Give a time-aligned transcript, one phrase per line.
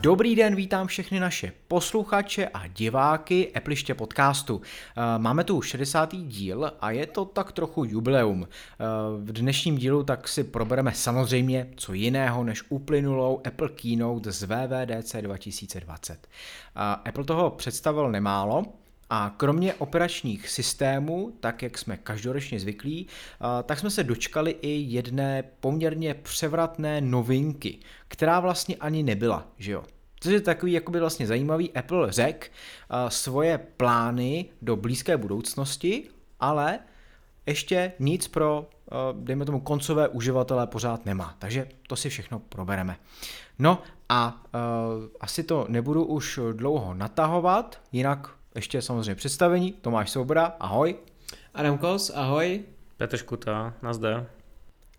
[0.00, 4.60] Dobrý den, vítám všechny naše posluchače a diváky Epliště podcastu.
[4.96, 6.16] Eh, máme tu 60.
[6.16, 8.48] díl a je to tak trochu jubileum.
[8.48, 8.84] Eh,
[9.18, 15.22] v dnešním dílu tak si probereme samozřejmě co jiného než uplynulou Apple Keynote z VVDC
[15.22, 16.28] 2020.
[17.04, 18.64] Apple toho představil nemálo,
[19.10, 23.06] a kromě operačních systémů, tak jak jsme každoročně zvyklí,
[23.64, 29.84] tak jsme se dočkali i jedné poměrně převratné novinky, která vlastně ani nebyla, že jo.
[30.20, 32.46] Což je takový jakoby vlastně zajímavý, Apple řekl
[33.08, 36.08] svoje plány do blízké budoucnosti,
[36.40, 36.78] ale
[37.46, 38.70] ještě nic pro,
[39.12, 41.34] dejme tomu, koncové uživatele pořád nemá.
[41.38, 42.96] Takže to si všechno probereme.
[43.58, 44.60] No a uh,
[45.20, 49.72] asi to nebudu už dlouho natahovat, jinak ještě samozřejmě představení.
[49.72, 50.96] Tomáš Soubra, ahoj.
[51.54, 52.64] Adam Kos, ahoj.
[52.96, 54.26] Petr Škuta, nazdar.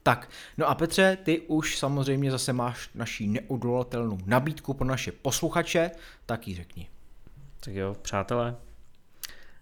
[0.09, 5.91] Tak, no a Petře, ty už samozřejmě zase máš naší neodolatelnou nabídku pro naše posluchače,
[6.25, 6.89] tak ji řekni.
[7.59, 8.55] Tak jo, přátelé,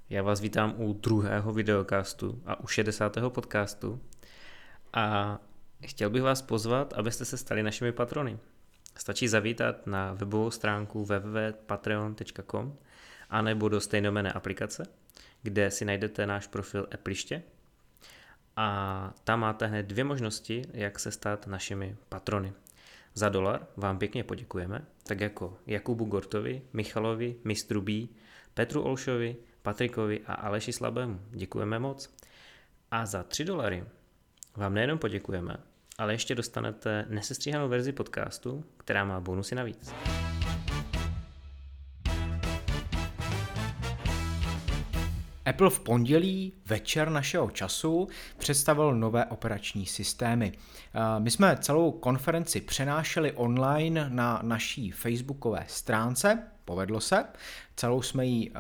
[0.09, 3.17] já vás vítám u druhého videokastu a u 60.
[3.29, 4.01] podcastu
[4.93, 5.37] a
[5.85, 8.39] chtěl bych vás pozvat, abyste se stali našimi patrony.
[8.97, 12.77] Stačí zavítat na webovou stránku www.patreon.com
[13.29, 14.83] anebo do stejnomené aplikace,
[15.41, 17.43] kde si najdete náš profil Appliště
[18.57, 22.53] a tam máte hned dvě možnosti, jak se stát našimi patrony.
[23.13, 27.91] Za dolar vám pěkně poděkujeme, tak jako Jakubu Gortovi, Michalovi, Mistru B,
[28.53, 31.21] Petru Olšovi, Patrikovi a Aleši Slabému.
[31.29, 32.15] Děkujeme moc.
[32.91, 33.83] A za 3 dolary
[34.55, 35.57] vám nejenom poděkujeme,
[35.97, 39.93] ale ještě dostanete nesestříhanou verzi podcastu, která má bonusy navíc.
[45.47, 50.51] Apple v pondělí večer našeho času představil nové operační systémy.
[51.19, 57.25] My jsme celou konferenci přenášeli online na naší facebookové stránce, povedlo se,
[57.75, 58.51] celou jsme ji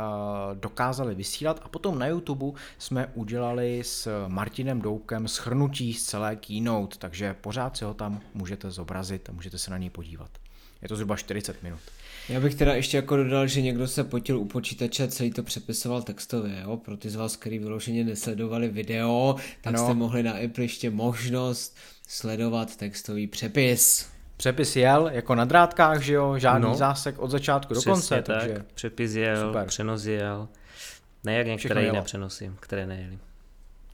[0.53, 6.97] dokázali vysílat a potom na YouTube jsme udělali s Martinem Doukem schrnutí z celé keynote,
[6.97, 10.29] takže pořád si ho tam můžete zobrazit a můžete se na něj podívat.
[10.81, 11.79] Je to zhruba 40 minut.
[12.29, 15.43] Já bych teda ještě jako dodal, že někdo se potil u počítače a celý to
[15.43, 16.77] přepisoval textově, jo?
[16.77, 19.79] Pro ty z vás, kteří vyloženě nesledovali video, tak no.
[19.79, 21.77] jste mohli na Apple ještě možnost
[22.07, 24.09] sledovat textový přepis.
[24.37, 26.75] Přepis jel jako na drátkách, že jo, žádný no.
[26.75, 28.21] zásek od začátku do konce.
[28.21, 28.25] Tak.
[28.25, 28.63] Takže...
[28.73, 29.67] Přepis jel, Super.
[29.67, 30.47] přenos jel,
[31.23, 33.19] ne jak některé jiné přenosy, které nejeli.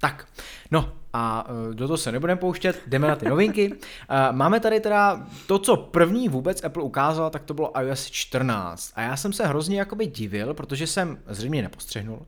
[0.04, 0.28] Tak,
[0.72, 3.74] no a e, do toho se nebudeme pouštět, jdeme na ty novinky.
[4.10, 8.92] E, máme tady teda to, co první vůbec Apple ukázal, tak to bylo iOS 14.
[8.96, 12.28] A já jsem se hrozně jakoby divil, protože jsem zřejmě nepostřehnul,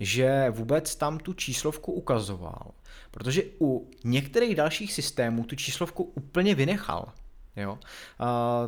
[0.00, 2.70] že vůbec tam tu číslovku ukazoval.
[3.10, 7.12] Protože u některých dalších systémů tu číslovku úplně vynechal.
[7.56, 7.72] Jo?
[7.72, 7.78] Uh,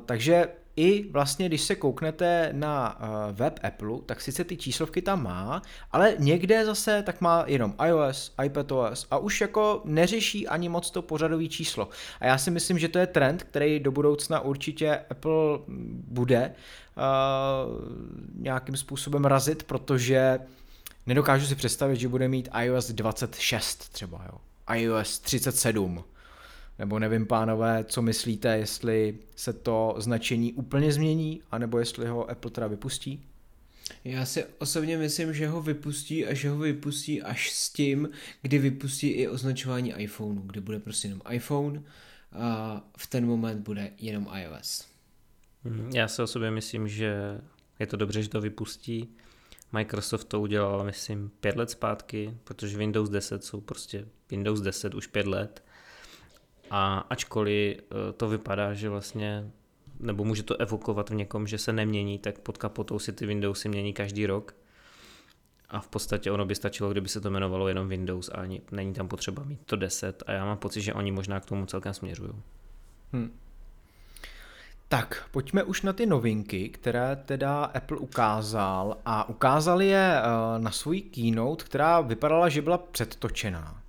[0.07, 5.23] takže i vlastně, když se kouknete na uh, web Apple, tak sice ty číslovky tam
[5.23, 5.63] má,
[5.93, 11.03] ale někde zase tak má jenom iOS, iPadOS a už jako neřeší ani moc to
[11.03, 11.89] pořadové číslo.
[12.21, 15.59] A já si myslím, že to je trend, který do budoucna určitě Apple
[16.09, 16.55] bude
[16.97, 17.03] uh,
[18.43, 20.39] nějakým způsobem razit, protože
[21.07, 24.39] nedokážu si představit, že bude mít iOS 26 třeba, jo.
[24.75, 26.05] iOS 37
[26.83, 32.51] nebo nevím, pánové, co myslíte, jestli se to značení úplně změní, anebo jestli ho Apple
[32.51, 33.23] teda vypustí?
[34.05, 38.09] Já si osobně myslím, že ho vypustí a že ho vypustí až s tím,
[38.43, 41.83] kdy vypustí i označování iPhoneu, kdy bude prostě jenom iPhone
[42.33, 44.87] a v ten moment bude jenom iOS.
[45.65, 45.91] Mhm.
[45.95, 47.41] Já si osobně myslím, že
[47.79, 49.09] je to dobře, že to vypustí.
[49.73, 55.07] Microsoft to udělal, myslím, pět let zpátky, protože Windows 10 jsou prostě Windows 10 už
[55.07, 55.63] pět let
[56.75, 59.51] a ačkoliv eh, to vypadá, že vlastně,
[60.01, 63.69] nebo může to evokovat v někom, že se nemění, tak pod kapotou si ty Windowsy
[63.69, 64.55] mění každý rok.
[65.69, 68.93] A v podstatě ono by stačilo, kdyby se to jmenovalo jenom Windows a ani, není
[68.95, 71.95] tam potřeba mít to 10 a já mám pocit, že oni možná k tomu celkem
[71.95, 72.33] směřují.
[73.13, 73.39] Hmm.
[74.89, 80.71] Tak, pojďme už na ty novinky, které teda Apple ukázal a ukázal je eh, na
[80.71, 83.82] svůj keynote, která vypadala, že byla předtočená.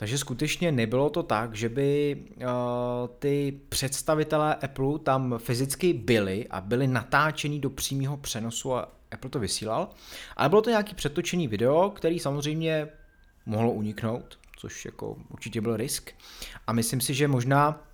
[0.00, 2.44] Takže skutečně nebylo to tak, že by uh,
[3.18, 9.38] ty představitelé Apple tam fyzicky byli a byli natáčení do přímého přenosu a Apple to
[9.38, 9.88] vysílal,
[10.36, 12.88] ale bylo to nějaký přetočený video, který samozřejmě
[13.46, 16.10] mohlo uniknout, což jako určitě byl risk.
[16.66, 17.89] A myslím si, že možná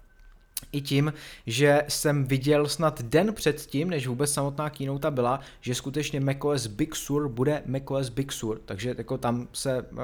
[0.73, 1.13] i tím,
[1.47, 6.67] že jsem viděl snad den před tím, než vůbec samotná keynote byla, že skutečně macOS
[6.67, 9.99] Big Sur bude macOS Big Sur, takže jako tam se uh,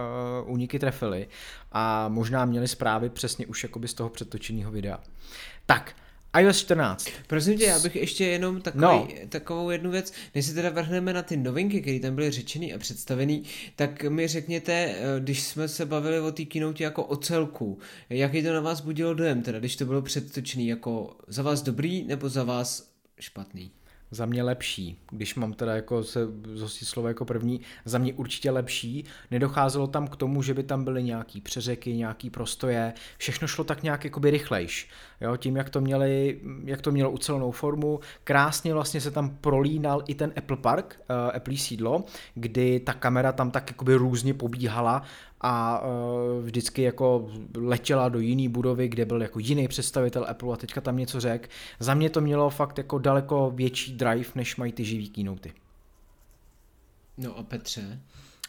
[0.46, 1.28] uniky trefily
[1.72, 5.00] a možná měli zprávy přesně už jakoby z toho předtočeného videa.
[5.66, 5.94] Tak,
[6.40, 7.08] iOS 14.
[7.26, 9.08] Prosím tě, já bych ještě jenom takový, No.
[9.28, 12.78] takovou jednu věc, než se teda vrhneme na ty novinky, které tam byly řečený a
[12.78, 13.42] představený,
[13.76, 17.78] tak mi řekněte, eh, když jsme se bavili o té keynote jako o celku,
[18.10, 22.04] jaký to na vás budilo dojem, teda když to bylo předtočený, jako za vás dobrý
[22.04, 23.70] nebo za vás špatný?
[24.12, 26.20] Za mě lepší, když mám teda jako se
[26.54, 29.04] zhostit slovo jako první, za mě určitě lepší.
[29.30, 33.82] Nedocházelo tam k tomu, že by tam byly nějaký přeřeky, nějaký prostoje, všechno šlo tak
[33.82, 34.88] nějak jakoby rychlejš.
[35.20, 40.02] Jo, tím, jak to, měli, jak to mělo ucelenou formu, krásně vlastně se tam prolínal
[40.06, 42.04] i ten Apple Park, uh, Apple sídlo,
[42.34, 45.02] kdy ta kamera tam tak jakoby různě pobíhala
[45.42, 50.56] a uh, vždycky jako letěla do jiný budovy, kde byl jako jiný představitel Apple a
[50.56, 51.50] teďka tam něco řek.
[51.80, 55.52] Za mě to mělo fakt jako daleko větší drive, než mají ty živý keynoty.
[57.18, 58.00] No a Petře?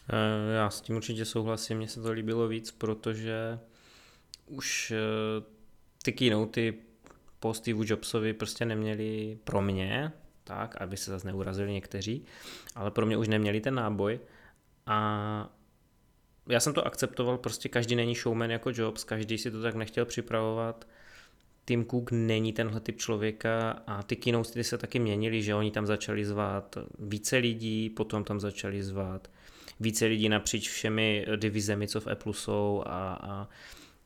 [0.09, 3.59] Eh, Já s tím určitě souhlasím, mně se to líbilo víc, protože
[4.47, 5.43] už eh,
[6.03, 6.73] ty keynoty
[7.39, 10.11] po Steve Jobsovi prostě neměli pro mě,
[10.43, 12.25] tak, aby se zase neurazili někteří,
[12.75, 14.19] ale pro mě už neměli ten náboj
[14.85, 15.49] a
[16.47, 20.05] já jsem to akceptoval, prostě každý není showman jako Jobs, každý si to tak nechtěl
[20.05, 20.87] připravovat.
[21.65, 25.85] Tim Cook není tenhle typ člověka a ty keynotes se taky měnily, že oni tam
[25.85, 29.27] začali zvát více lidí, potom tam začali zvát
[29.79, 33.49] více lidí napříč všemi divizemi, co v Apple jsou a, a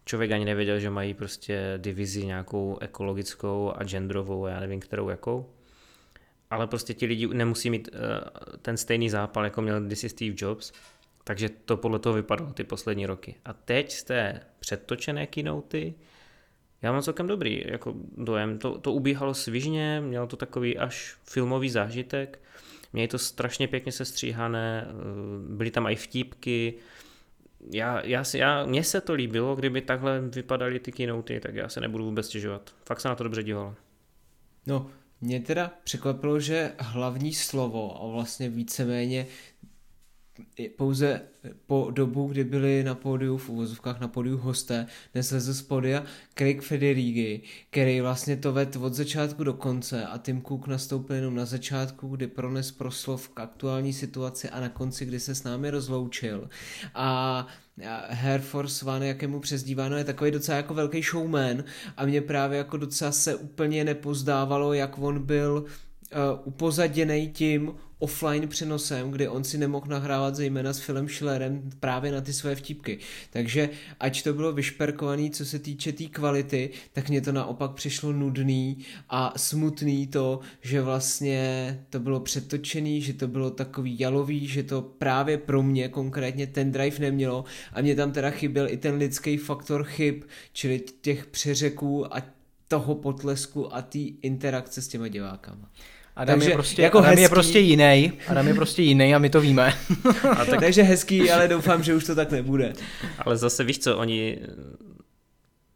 [0.06, 5.50] člověk ani nevěděl, že mají prostě divizi nějakou ekologickou a genderovou, já nevím kterou jakou.
[6.50, 8.00] Ale prostě ti lidi nemusí mít uh,
[8.62, 10.72] ten stejný zápal, jako měl kdysi Steve Jobs,
[11.28, 13.36] takže to podle toho vypadalo ty poslední roky.
[13.46, 15.94] A teď z té předtočené keynoty,
[16.82, 18.60] já mám celkem dobrý jako dojem.
[18.60, 22.40] To, to ubíhalo svižně, mělo to takový až filmový zážitek.
[22.94, 24.88] Měli to strašně pěkně sestříhané,
[25.50, 26.74] byly tam i vtípky.
[27.72, 31.82] Já, já, já, mně se to líbilo, kdyby takhle vypadaly ty keynoty, tak já se
[31.82, 32.76] nebudu vůbec stěžovat.
[32.86, 33.76] Fakt se na to dobře dívalo.
[34.68, 34.92] No,
[35.22, 39.28] mě teda překvapilo, že hlavní slovo a vlastně víceméně
[40.76, 41.22] pouze
[41.68, 46.04] po dobu, kdy byli na pódiu, v uvozovkách na pódiu hosté, neslezl z pódia
[46.36, 51.36] Craig Federighi, který vlastně to ved od začátku do konce a Tim Cook nastoupil jenom
[51.36, 55.70] na začátku, kdy prones proslov k aktuální situaci a na konci, kdy se s námi
[55.70, 56.50] rozloučil.
[56.96, 57.48] A
[58.24, 61.64] Air Force One, jak je mu přezdíváno, je takový docela jako velký showman
[61.98, 68.48] a mě právě jako docela se úplně nepozdávalo, jak on byl uh, upozaděný tím offline
[68.48, 73.00] přenosem, kdy on si nemohl nahrávat zejména s Philem Schillerem právě na ty své vtipky.
[73.30, 77.72] Takže ať to bylo vyšperkovaný, co se týče té tý kvality, tak mě to naopak
[77.72, 78.78] přišlo nudný
[79.10, 81.40] a smutný to, že vlastně
[81.90, 86.72] to bylo přetočený, že to bylo takový jalový, že to právě pro mě konkrétně ten
[86.72, 90.24] drive nemělo a mě tam teda chyběl i ten lidský faktor chyb,
[90.54, 92.22] čili těch přeřeků a
[92.68, 95.72] toho potlesku a té interakce s těma divákama.
[96.18, 97.22] Adam, takže, je, prostě, jako Adam hezký.
[97.22, 98.14] je prostě jiný.
[98.28, 99.74] Adam je prostě jiný a my to víme.
[100.32, 100.60] a tak...
[100.60, 102.74] takže hezký, ale doufám, že už to tak nebude.
[103.20, 104.40] Ale zase víš co, oni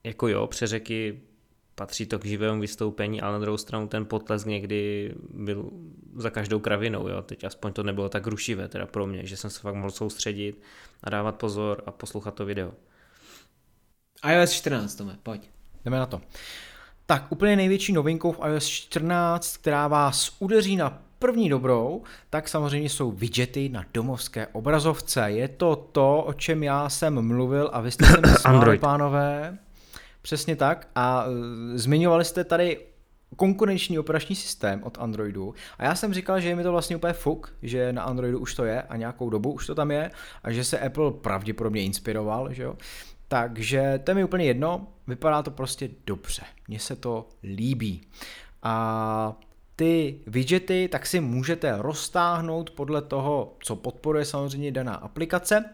[0.03, 1.19] jako jo, přeřeky
[1.75, 5.69] patří to k živému vystoupení, ale na druhou stranu ten potlesk někdy byl
[6.15, 7.21] za každou kravinou, jo.
[7.21, 10.61] Teď aspoň to nebylo tak rušivé teda pro mě, že jsem se fakt mohl soustředit
[11.03, 12.73] a dávat pozor a poslouchat to video.
[14.33, 15.49] iOS 14, Tome, pojď.
[15.85, 16.21] Jdeme na to.
[17.05, 22.89] Tak úplně největší novinkou v iOS 14, která vás udeří na první dobrou, tak samozřejmě
[22.89, 25.31] jsou widgety na domovské obrazovce.
[25.31, 29.57] Je to to, o čem já jsem mluvil a vy jste se smáli, pánové.
[30.21, 30.87] Přesně tak.
[30.95, 31.31] A uh,
[31.75, 32.79] zmiňovali jste tady
[33.35, 37.13] konkurenční operační systém od Androidu a já jsem říkal, že je mi to vlastně úplně
[37.13, 40.11] fuk, že na Androidu už to je a nějakou dobu už to tam je
[40.43, 42.75] a že se Apple pravděpodobně inspiroval, že jo.
[43.31, 48.01] Takže to je mi úplně jedno, vypadá to prostě dobře, mně se to líbí.
[48.63, 49.39] A
[49.75, 55.65] ty widgety tak si můžete roztáhnout podle toho, co podporuje samozřejmě daná aplikace,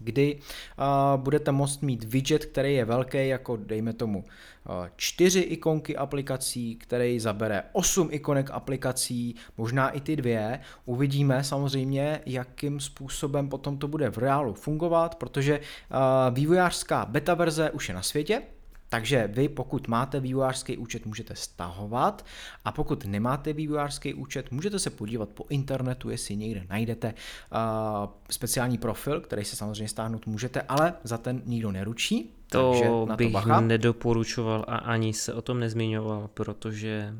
[0.00, 0.38] kdy
[0.78, 6.76] uh, budete moct mít widget, který je velký, jako dejme tomu uh, čtyři ikonky aplikací,
[6.76, 10.60] který zabere osm ikonek aplikací, možná i ty dvě.
[10.84, 17.70] Uvidíme samozřejmě, jakým způsobem potom to bude v reálu fungovat, protože uh, vývojářská beta verze
[17.70, 18.42] už je na světě,
[18.90, 22.26] takže vy, pokud máte vývojářský účet, můžete stahovat
[22.64, 28.78] a pokud nemáte vývojářský účet, můžete se podívat po internetu, jestli někde najdete uh, speciální
[28.78, 32.34] profil, který se samozřejmě stáhnout můžete, ale za ten nikdo neručí.
[32.46, 33.60] To takže na bych to bacha.
[33.60, 37.14] nedoporučoval a ani se o tom nezmiňoval, protože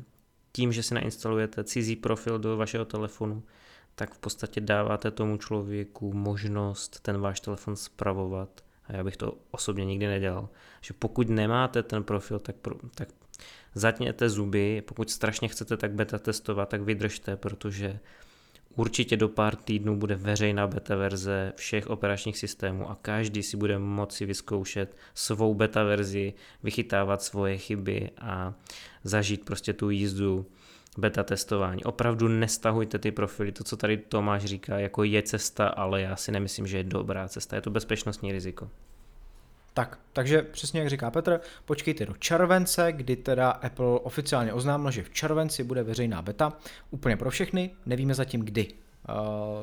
[0.51, 3.43] tím, že si nainstalujete cizí profil do vašeho telefonu,
[3.95, 8.49] tak v podstatě dáváte tomu člověku možnost ten váš telefon spravovat
[8.87, 10.49] a já bych to osobně nikdy nedělal.
[10.81, 13.09] Že pokud nemáte ten profil, tak, pro, tak
[13.75, 17.99] zatněte zuby, pokud strašně chcete tak beta testovat, tak vydržte, protože
[18.75, 23.79] určitě do pár týdnů bude veřejná beta verze všech operačních systémů a každý si bude
[23.79, 26.33] moci vyzkoušet svou beta verzi,
[26.63, 28.53] vychytávat svoje chyby a
[29.03, 30.45] zažít prostě tu jízdu
[30.97, 31.83] beta testování.
[31.83, 36.31] Opravdu nestahujte ty profily, to, co tady Tomáš říká, jako je cesta, ale já si
[36.31, 38.69] nemyslím, že je dobrá cesta, je to bezpečnostní riziko.
[39.73, 45.03] Tak, takže přesně jak říká Petr, počkejte do července, kdy teda Apple oficiálně oznámil, že
[45.03, 46.53] v červenci bude veřejná beta,
[46.89, 49.15] úplně pro všechny, nevíme zatím kdy, uh,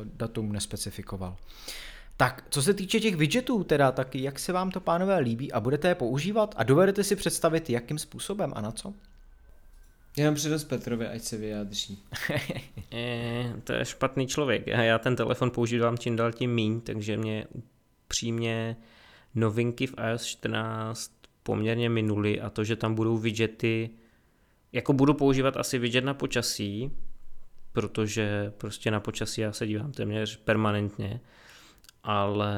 [0.05, 1.37] datum nespecifikoval.
[2.17, 5.61] Tak, co se týče těch widgetů teda, tak jak se vám to pánové líbí a
[5.61, 8.95] budete je používat a dovedete si představit, jakým způsobem a na co?
[10.19, 12.03] Já mám přednost Petrovi, ať se vyjádří.
[12.93, 14.67] e, to je špatný člověk.
[14.67, 17.47] Já ten telefon používám čím dál tím míň, takže mě
[18.09, 18.77] přímě
[19.35, 23.91] novinky v iOS 14 poměrně minuly a to, že tam budou widgety,
[24.73, 26.91] jako budu používat asi widget na počasí,
[27.73, 31.21] protože prostě na počasí já se dívám téměř permanentně,
[32.03, 32.53] ale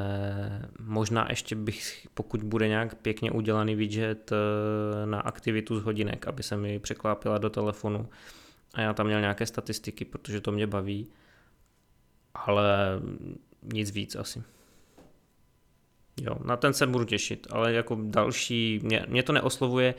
[0.79, 6.43] možná ještě bych, pokud bude nějak pěkně udělaný widget eh, na aktivitu z hodinek, aby
[6.43, 8.09] se mi překlápila do telefonu
[8.75, 11.07] a já tam měl nějaké statistiky, protože to mě baví,
[12.35, 13.01] ale
[13.63, 14.43] nic víc asi.
[16.21, 19.95] Jo, na ten se budu těšit, ale jako další, mě, mě to neoslovuje.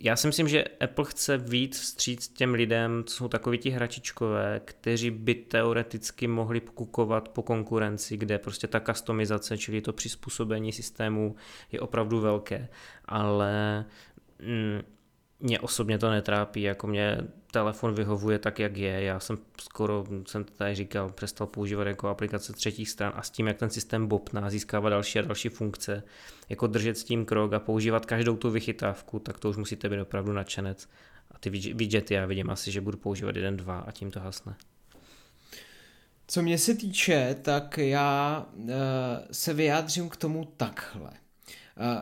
[0.00, 4.60] Já si myslím, že Apple chce víc vstříc těm lidem, co jsou takoví ti hračičkové,
[4.64, 11.36] kteří by teoreticky mohli kukovat po konkurenci, kde prostě ta customizace, čili to přizpůsobení systému
[11.72, 12.68] je opravdu velké.
[13.04, 13.84] Ale
[14.42, 14.82] mm,
[15.40, 17.18] mě osobně to netrápí, jako mě
[17.52, 19.02] telefon vyhovuje tak, jak je.
[19.02, 23.30] Já jsem skoro, jsem to tady říkal, přestal používat jako aplikace třetích stran a s
[23.30, 26.02] tím, jak ten systém bobná, získává další a další funkce,
[26.48, 30.00] jako držet s tím krok a používat každou tu vychytávku, tak to už musíte být
[30.00, 30.88] opravdu nadšenec.
[31.30, 34.56] A ty widgety já vidím asi, že budu používat jeden, dva a tím to hasne.
[36.26, 38.70] Co mě se týče, tak já uh,
[39.32, 41.10] se vyjádřím k tomu takhle.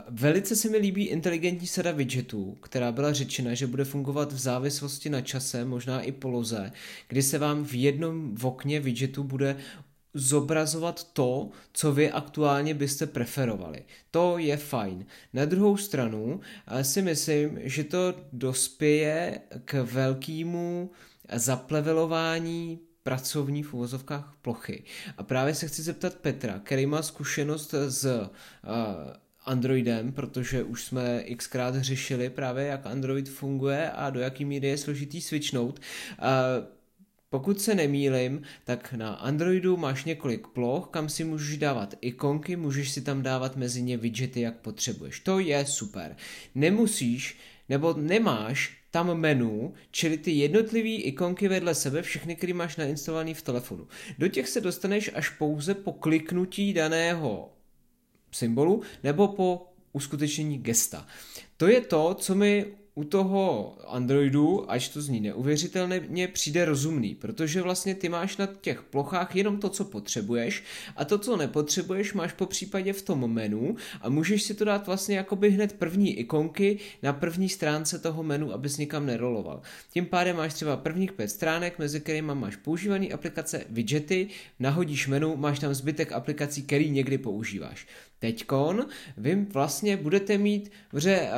[0.08, 5.10] Velice se mi líbí inteligentní sada widgetů, která byla řečena, že bude fungovat v závislosti
[5.10, 6.72] na čase, možná i poloze,
[7.08, 9.56] kdy se vám v jednom okně widgetu bude
[10.14, 13.84] zobrazovat to, co vy aktuálně byste preferovali.
[14.10, 15.06] To je fajn.
[15.32, 16.40] Na druhou stranu
[16.82, 20.90] si myslím, že to dospěje k velkému
[21.32, 24.84] zaplevelování pracovní v uvozovkách plochy.
[25.16, 28.26] A právě se chci zeptat Petra, který má zkušenost z uh,
[29.46, 34.78] Androidem, protože už jsme xkrát řešili právě, jak Android funguje a do jaký míry je
[34.78, 35.80] složitý switchnout.
[37.30, 42.90] Pokud se nemýlim, tak na Androidu máš několik ploch, kam si můžeš dávat ikonky, můžeš
[42.90, 45.20] si tam dávat mezi ně widgety, jak potřebuješ.
[45.20, 46.16] To je super.
[46.54, 47.38] Nemusíš
[47.68, 53.42] nebo nemáš tam menu, čili ty jednotlivé ikonky vedle sebe, všechny, které máš nainstalované v
[53.42, 53.88] telefonu.
[54.18, 57.55] Do těch se dostaneš až pouze po kliknutí daného
[58.32, 61.06] symbolu nebo po uskutečnění gesta.
[61.56, 62.66] To je to, co mi
[62.98, 68.82] u toho Androidu, až to zní neuvěřitelně, přijde rozumný, protože vlastně ty máš na těch
[68.82, 70.64] plochách jenom to, co potřebuješ
[70.96, 74.86] a to, co nepotřebuješ, máš po případě v tom menu a můžeš si to dát
[74.86, 79.62] vlastně jakoby hned první ikonky na první stránce toho menu, abys nikam neroloval.
[79.90, 84.28] Tím pádem máš třeba prvních pět stránek, mezi kterými máš používané aplikace, widgety,
[84.58, 87.86] nahodíš menu, máš tam zbytek aplikací, který někdy používáš.
[88.18, 88.86] Teďkon.
[89.16, 91.28] Vy vlastně budete mít, že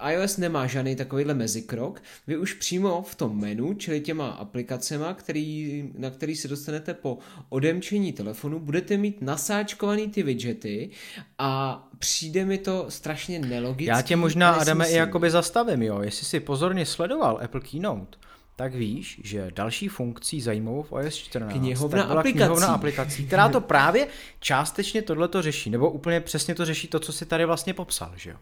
[0.00, 5.14] uh, iOS nemá žádný takovýhle mezikrok, vy už přímo v tom menu, čili těma aplikacema,
[5.14, 10.90] který, na který se dostanete po odemčení telefonu, budete mít nasáčkovaný ty widgety
[11.38, 13.90] a přijde mi to strašně nelogické.
[13.90, 18.18] Já tě možná, Adame, i jakoby zastavím, jo, jestli si pozorně sledoval Apple Keynote,
[18.58, 22.38] tak víš, že další funkcí zajímavou v iOS 14 knihovna tak byla aplikací.
[22.38, 24.08] knihovna aplikací, která to právě
[24.40, 28.12] částečně tohle to řeší, nebo úplně přesně to řeší to, co si tady vlastně popsal,
[28.16, 28.36] že jo?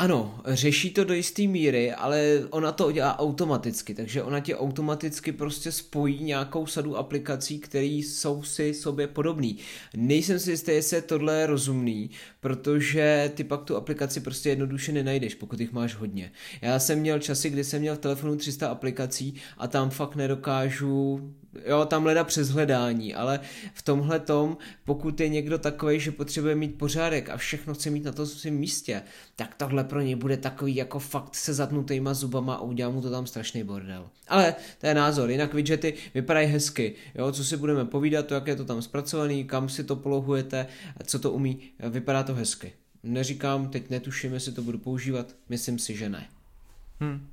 [0.00, 5.32] Ano, řeší to do jisté míry, ale ona to dělá automaticky, takže ona ti automaticky
[5.32, 9.58] prostě spojí nějakou sadu aplikací, které jsou si sobě podobný.
[9.96, 15.34] Nejsem si jistý, jestli je tohle rozumný, protože ty pak tu aplikaci prostě jednoduše nenajdeš,
[15.34, 16.32] pokud jich máš hodně.
[16.62, 21.30] Já jsem měl časy, kdy jsem měl v telefonu 300 aplikací a tam fakt nedokážu
[21.66, 23.40] jo, tam leda přes hledání, ale
[23.74, 28.04] v tomhle tom, pokud je někdo takový, že potřebuje mít pořádek a všechno chce mít
[28.04, 29.02] na tom svém místě,
[29.36, 33.10] tak tohle pro něj bude takový jako fakt se zatnutýma zubama a udělá mu to
[33.10, 34.08] tam strašný bordel.
[34.28, 38.46] Ale to je názor, jinak widgety vypadají hezky, jo, co si budeme povídat, to jak
[38.46, 40.66] je to tam zpracovaný, kam si to polohujete,
[41.04, 42.72] co to umí, vypadá to hezky.
[43.02, 46.28] Neříkám, teď netuším, jestli to budu používat, myslím si, že ne.
[47.00, 47.26] Hmm.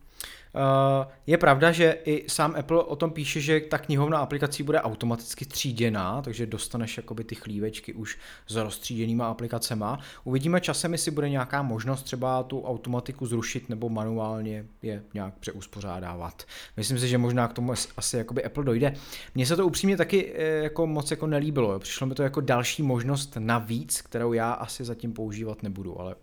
[0.58, 4.82] Uh, je pravda, že i sám Apple o tom píše, že ta knihovna aplikací bude
[4.82, 10.00] automaticky tříděná, takže dostaneš jakoby ty chlívečky už s rozstříděnýma aplikacema.
[10.24, 16.44] Uvidíme časem, jestli bude nějaká možnost třeba tu automatiku zrušit nebo manuálně je nějak přeuspořádávat.
[16.78, 18.94] Myslím si, že možná k tomu asi jakoby Apple dojde.
[19.36, 21.74] Mně se to upřímně taky eh, jako moc jako nelíbilo.
[21.74, 21.80] Jo.
[21.80, 26.16] Přišlo mi to jako další možnost navíc, kterou já asi zatím používat nebudu, ale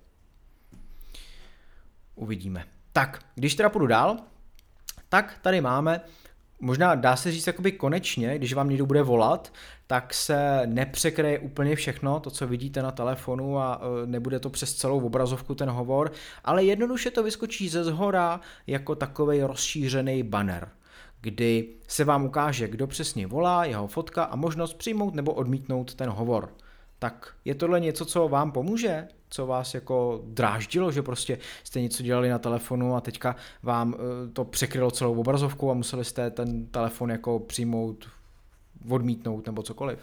[2.14, 2.74] uvidíme.
[2.97, 4.17] Tak, když teda půjdu dál,
[5.09, 6.01] tak tady máme,
[6.61, 9.53] možná dá se říct jakoby konečně, když vám někdo bude volat,
[9.87, 14.75] tak se nepřekryje úplně všechno, to, co vidíte na telefonu a e, nebude to přes
[14.75, 16.13] celou obrazovku ten hovor,
[16.45, 20.69] ale jednoduše to vyskočí ze zhora jako takový rozšířený banner
[21.25, 26.11] kdy se vám ukáže, kdo přesně volá, jeho fotka a možnost přijmout nebo odmítnout ten
[26.11, 26.49] hovor.
[26.99, 29.09] Tak je tohle něco, co vám pomůže?
[29.35, 34.31] Co vás jako dráždilo, že prostě jste něco dělali na telefonu a teďka vám eh,
[34.33, 38.09] to překrylo celou obrazovku a museli jste ten telefon jako přijmout,
[38.91, 39.99] odmítnout nebo cokoliv.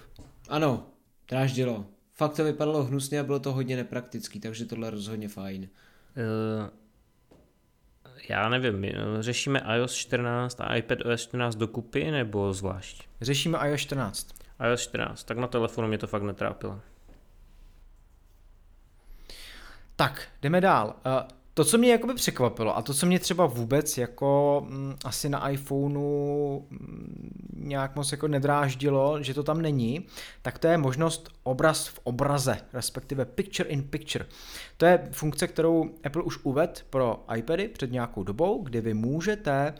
[0.49, 0.85] Ano,
[1.29, 1.85] dráždilo.
[2.13, 5.61] Fakt to vypadalo hnusně a bylo to hodně nepraktický, takže tohle je rozhodně fajn.
[5.61, 6.69] Uh,
[8.29, 8.85] já nevím,
[9.19, 13.07] řešíme iOS 14 a iPad OS 14 dokupy nebo zvlášť?
[13.21, 14.27] Řešíme iOS 14.
[14.69, 16.79] iOS 14, tak na telefonu mě to fakt netrápilo.
[20.01, 20.95] Tak, jdeme dál.
[21.05, 21.11] Uh,
[21.53, 25.49] to, co mě jakoby překvapilo a to, co mě třeba vůbec jako mm, asi na
[25.49, 30.05] iPhoneu mm, nějak moc jako nedráždilo, že to tam není,
[30.41, 34.25] tak to je možnost obraz v obraze, respektive picture in picture.
[34.77, 39.73] To je funkce, kterou Apple už uvedl pro iPady před nějakou dobou, kdy vy můžete,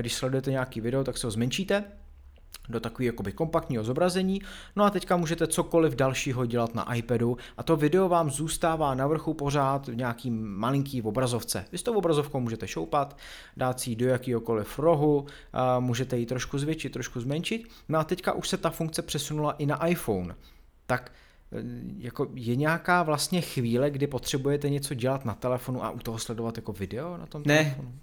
[0.00, 1.84] když sledujete nějaký video, tak se ho zmenšíte,
[2.68, 4.40] do takového jakoby kompaktního zobrazení.
[4.76, 9.06] No a teďka můžete cokoliv dalšího dělat na iPadu a to video vám zůstává na
[9.06, 11.64] vrchu pořád v nějaký malinký obrazovce.
[11.72, 13.16] Vy s tou obrazovkou můžete šoupat,
[13.56, 15.26] dát si ji do jakýhokoliv rohu,
[15.80, 17.68] můžete ji trošku zvětšit, trošku zmenšit.
[17.88, 20.34] No a teďka už se ta funkce přesunula i na iPhone.
[20.86, 21.12] Tak
[21.52, 21.62] e,
[21.98, 26.56] jako je nějaká vlastně chvíle, kdy potřebujete něco dělat na telefonu a u toho sledovat
[26.56, 27.56] jako video na tom ne.
[27.56, 27.98] telefonu?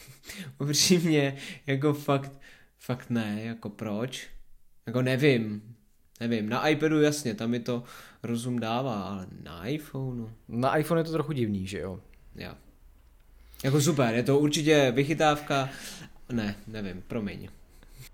[0.58, 1.36] Upřímně,
[1.66, 2.32] jako fakt,
[2.78, 4.28] Fakt ne, jako proč?
[4.86, 5.76] Jako nevím,
[6.20, 7.82] nevím, na iPadu jasně, tam mi to
[8.22, 10.30] rozum dává, ale na iPhoneu?
[10.48, 12.00] Na iPhone je to trochu divný, že jo?
[12.36, 12.52] Jo.
[13.64, 15.68] Jako super, je to určitě vychytávka,
[16.32, 17.48] ne, nevím, promiň.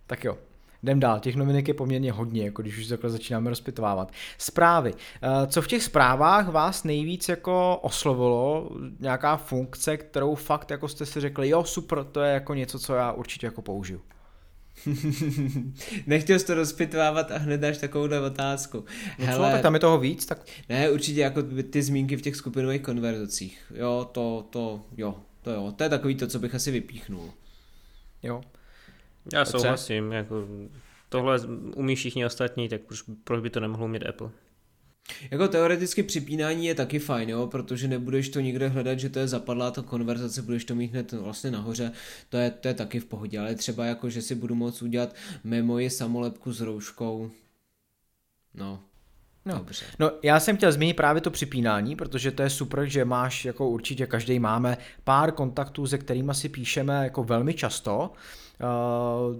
[0.06, 0.38] Tak jo,
[0.82, 4.12] jdem dál, těch novinek je poměrně hodně, jako když už takhle začínáme rozpitovávat.
[4.38, 4.94] Zprávy.
[4.94, 8.70] Eh, co v těch zprávách vás nejvíc jako oslovilo,
[9.00, 12.94] nějaká funkce, kterou fakt jako jste si řekli, jo super, to je jako něco, co
[12.94, 14.00] já určitě jako použiju.
[16.06, 18.84] Nechtěl jsi to rozpitvávat a hned dáš takovouhle otázku.
[19.18, 20.26] No Hele, co, tak tam je toho víc?
[20.26, 20.46] Tak...
[20.68, 23.72] Ne, určitě jako ty zmínky v těch skupinových konverzacích.
[23.74, 25.72] Jo, to, to, jo, to jo.
[25.76, 27.30] To je takový to, co bych asi vypíchnul.
[28.22, 28.42] Jo.
[29.32, 30.46] Já souhlasím, jako
[31.08, 31.40] tohle
[31.74, 34.30] umí všichni ostatní, tak proč, proč by to nemohlo mít Apple?
[35.30, 39.28] Jako teoreticky připínání je taky fajn, jo, protože nebudeš to nikde hledat, že to je
[39.28, 41.92] zapadlá ta konverzace, budeš to mít hned vlastně nahoře,
[42.28, 45.14] to je, to je taky v pohodě, ale třeba jako, že si budu moct udělat
[45.44, 47.30] memoji samolepku s rouškou,
[48.54, 48.80] no,
[49.44, 49.58] No.
[49.58, 49.84] Dobře.
[49.98, 53.68] no, já jsem chtěl zmínit právě to připínání, protože to je super, že máš, jako
[53.68, 58.10] určitě každý máme, pár kontaktů, se kterými si píšeme jako velmi často,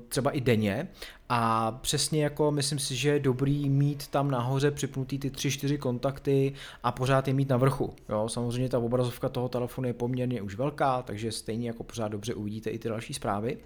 [0.09, 0.89] třeba i denně
[1.35, 5.79] a přesně jako myslím si, že je dobrý mít tam nahoře připnutý ty tři, čtyři
[5.79, 7.95] kontakty a pořád je mít na vrchu.
[8.09, 12.35] Jo, samozřejmě ta obrazovka toho telefonu je poměrně už velká, takže stejně jako pořád dobře
[12.35, 13.59] uvidíte i ty další zprávy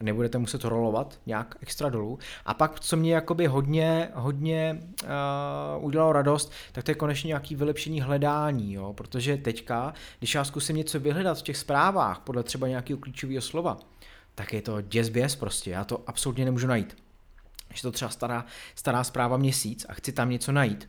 [0.00, 2.18] a nebudete muset rolovat nějak extra dolů.
[2.46, 7.54] A pak, co mě jakoby hodně, hodně uh, udělalo radost, tak to je konečně nějaký
[7.54, 12.68] vylepšení hledání, jo, protože teďka, když já zkusím něco vyhledat v těch zprávách podle třeba
[12.68, 13.78] nějakého klíčového slova,
[14.34, 16.96] tak je to děsběs prostě, já to absolutně nemůžu najít.
[17.68, 20.88] Když to třeba stará, stará zpráva měsíc a chci tam něco najít,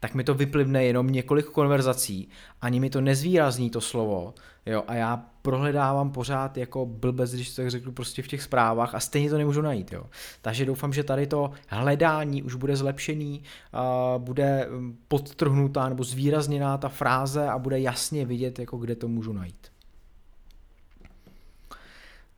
[0.00, 2.28] tak mi to vyplivne jenom několik konverzací,
[2.60, 4.34] ani mi to nezvýrazní to slovo,
[4.66, 8.94] jo, a já prohledávám pořád jako blbec, když to tak řeknu, prostě v těch zprávách
[8.94, 10.06] a stejně to nemůžu najít, jo.
[10.40, 13.42] Takže doufám, že tady to hledání už bude zlepšený,
[13.74, 19.08] uh, bude hm, podtrhnutá nebo zvýrazněná ta fráze a bude jasně vidět, jako kde to
[19.08, 19.72] můžu najít.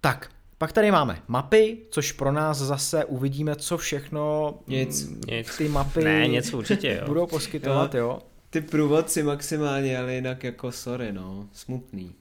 [0.00, 0.30] Tak,
[0.64, 5.56] pak tady máme mapy, což pro nás zase uvidíme, co všechno nic, nic.
[5.56, 7.06] ty mapy ne, něco určitě, jo.
[7.06, 8.00] budou poskytovat, jo.
[8.00, 8.18] jo.
[8.50, 12.14] Ty průvodci maximálně, ale jinak jako sorry, no, smutný.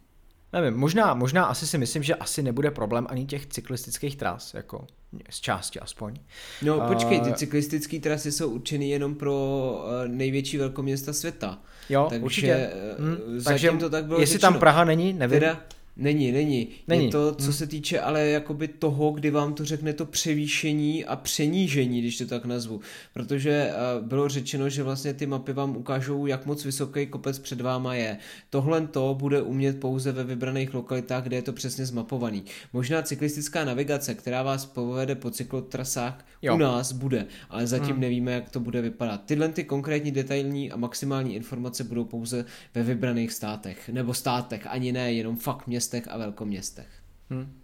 [0.54, 4.88] Nevím, možná, možná asi si myslím, že asi nebude problém ani těch cyklistických tras, jako
[5.30, 6.14] z části aspoň.
[6.62, 11.60] No počkej, ty cyklistické trasy jsou určeny jenom pro uh, největší velkoměsta světa.
[11.90, 12.70] Jo, takže, určitě.
[13.00, 14.52] Hmm, takže to tak bylo jestli řečeno.
[14.52, 15.40] tam Praha není, nevím.
[15.40, 15.60] Teda,
[15.98, 16.68] Není, není.
[16.88, 17.06] Není.
[17.06, 17.54] Je to, co Hm.
[17.54, 22.26] se týče ale jakoby toho, kdy vám to řekne to převýšení a přenížení, když to
[22.26, 22.82] tak nazvu.
[23.14, 27.62] Protože eh, bylo řečeno, že vlastně ty mapy vám ukážou, jak moc vysoký kopec před
[27.62, 28.18] váma je.
[28.50, 32.44] Tohle to bude umět pouze ve vybraných lokalitách, kde je to přesně zmapovaný.
[32.74, 36.56] Možná cyklistická navigace, která vás povede po cyklotrasách, Jo.
[36.56, 38.02] u nás bude, ale zatím Hmm.
[38.02, 39.22] nevíme, jak to bude vypadat.
[39.26, 43.90] Tyhle ty konkrétní detailní a maximální informace budou pouze ve vybraných státech.
[43.90, 46.88] Nebo státech, ani ne, jenom fakt městech a velkoměstech.
[47.30, 47.60] Hm.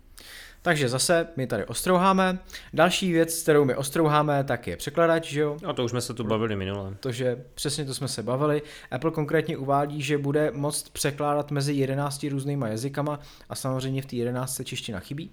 [0.61, 2.39] Takže zase my tady ostrouháme.
[2.73, 5.57] Další věc, kterou my ostrouháme, tak je překladač, že jo?
[5.63, 6.95] No to už jsme se tu bavili minule.
[6.99, 8.61] To, že přesně to jsme se bavili.
[8.91, 14.15] Apple konkrétně uvádí, že bude moct překládat mezi 11 různýma jazykama a samozřejmě v té
[14.15, 15.31] 11 čeština chybí.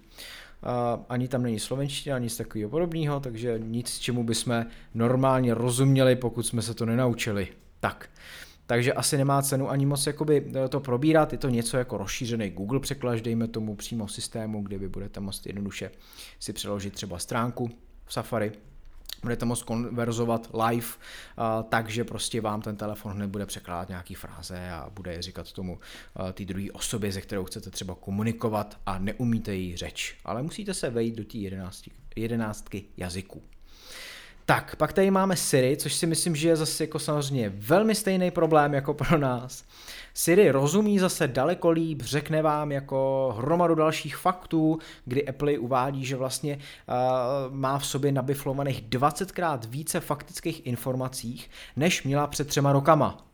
[0.63, 6.43] A ani tam není slovenština, nic takového podobného, takže nic, čemu bychom normálně rozuměli, pokud
[6.43, 7.47] jsme se to nenaučili.
[7.79, 8.09] Tak.
[8.67, 12.79] Takže asi nemá cenu ani moc jakoby to probírat, je to něco jako rozšířený Google
[12.79, 15.91] překlad, dejme tomu přímo systému, kde vy budete moct jednoduše
[16.39, 17.69] si přeložit třeba stránku
[18.05, 18.51] v Safari,
[19.21, 20.87] budete moct konverzovat live,
[21.37, 25.79] a, takže prostě vám ten telefon nebude překládat nějaký fráze a bude je říkat tomu
[26.15, 30.73] a, té druhé osobě, ze kterou chcete třeba komunikovat a neumíte její řeč, ale musíte
[30.73, 33.43] se vejít do té jedenácti, jedenáctky jazyků.
[34.49, 38.31] Tak, pak tady máme Siri, což si myslím, že je zase jako samozřejmě velmi stejný
[38.31, 39.63] problém jako pro nás.
[40.13, 46.15] Siri rozumí zase daleko líp, řekne vám jako hromadu dalších faktů, kdy Apple uvádí, že
[46.15, 53.27] vlastně uh, má v sobě nabiflovaných 20krát více faktických informacích, než měla před třema rokama.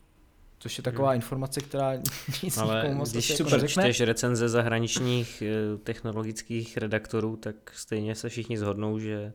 [0.58, 1.16] Což je taková hmm.
[1.16, 1.92] informace, která
[2.42, 3.82] nic Ale moc když asi jako super neřekne.
[3.82, 9.32] čteš recenze zahraničních eh, technologických redaktorů, tak stejně se všichni zhodnou, že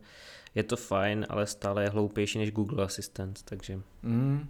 [0.60, 4.48] je to fajn, ale stále je hloupější než Google Assistant, takže Mm.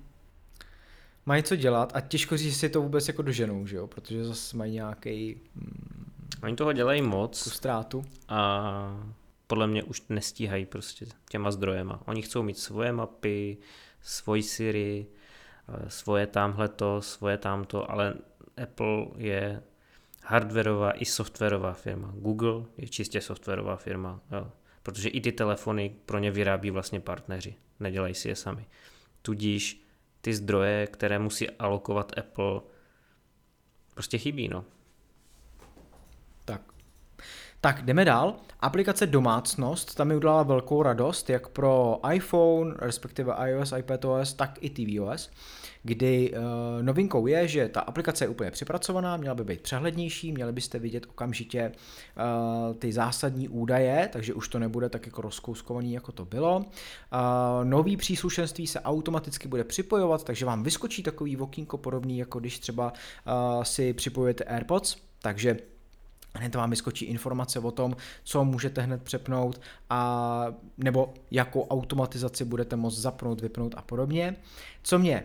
[1.26, 3.88] Mají co dělat a těžko říct, jestli to vůbec jako doženou, že jo?
[3.88, 6.12] Protože zase mají nějaký mm,
[6.44, 8.06] oni toho dělají tu moc ztrátu.
[8.28, 9.04] a
[9.48, 12.02] podle mě už nestíhají prostě těma zdrojema.
[12.06, 13.58] Oni chcou mít svoje mapy,
[14.02, 15.08] svoji Siri,
[15.70, 18.14] eh, svoje tamhleto, svoje tamto, ale
[18.64, 19.62] Apple je
[20.24, 22.14] hardwareová i softwarová firma.
[22.16, 24.52] Google je čistě softwarová firma, jo.
[24.92, 28.66] Protože i ty telefony pro ně vyrábí vlastně partneři, nedělají si je sami.
[29.22, 29.84] Tudíž
[30.22, 32.62] ty zdroje, které musí alokovat Apple,
[33.94, 34.66] prostě chybí, no.
[37.62, 37.86] Tak.
[37.86, 38.36] Jdeme dál.
[38.60, 44.70] Aplikace Domácnost, tam mi udělala velkou radost, jak pro iPhone, respektive iOS, iPadOS, tak i
[44.70, 45.30] tvOS,
[45.84, 46.38] kdy uh,
[46.82, 51.06] novinkou je, že ta aplikace je úplně připracovaná, měla by být přehlednější, měli byste vidět
[51.10, 56.58] okamžitě uh, ty zásadní údaje, takže už to nebude tak jako rozkouskovaný, jako to bylo.
[56.58, 56.66] Uh,
[57.64, 62.94] nový příslušenství se automaticky bude připojovat, takže vám vyskočí takový okýnko podobný, jako když třeba
[62.94, 65.58] uh, si připojujete AirPods, takže
[66.36, 70.46] hned vám vyskočí informace o tom, co můžete hned přepnout a
[70.78, 74.36] nebo jakou automatizaci budete moct zapnout, vypnout a podobně.
[74.84, 75.24] Co mě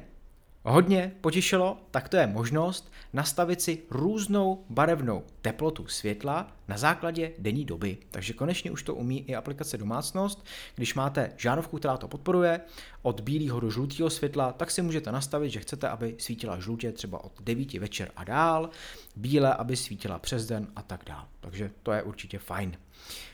[0.65, 7.65] hodně potěšilo, tak to je možnost nastavit si různou barevnou teplotu světla na základě denní
[7.65, 7.97] doby.
[8.11, 10.47] Takže konečně už to umí i aplikace Domácnost.
[10.75, 12.61] Když máte žárovku, která to podporuje,
[13.03, 17.25] od bílého do žlutého světla, tak si můžete nastavit, že chcete, aby svítila žlutě třeba
[17.25, 18.71] od 9 večer a dál,
[19.17, 21.29] bílé, aby svítila přes den a tak dál.
[21.41, 22.77] Takže to je určitě fajn.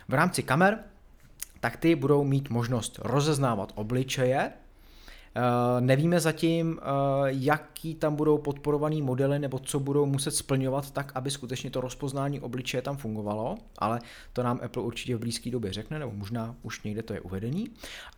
[0.08, 0.78] V rámci kamer,
[1.60, 4.52] tak ty budou mít možnost rozeznávat obličeje,
[5.80, 11.30] nevíme zatím, uh, jaký tam budou podporovaný modely nebo co budou muset splňovat tak, aby
[11.30, 14.00] skutečně to rozpoznání obličeje tam fungovalo, ale
[14.32, 17.70] to nám Apple určitě v blízké době řekne, nebo možná už někde to je uvedený.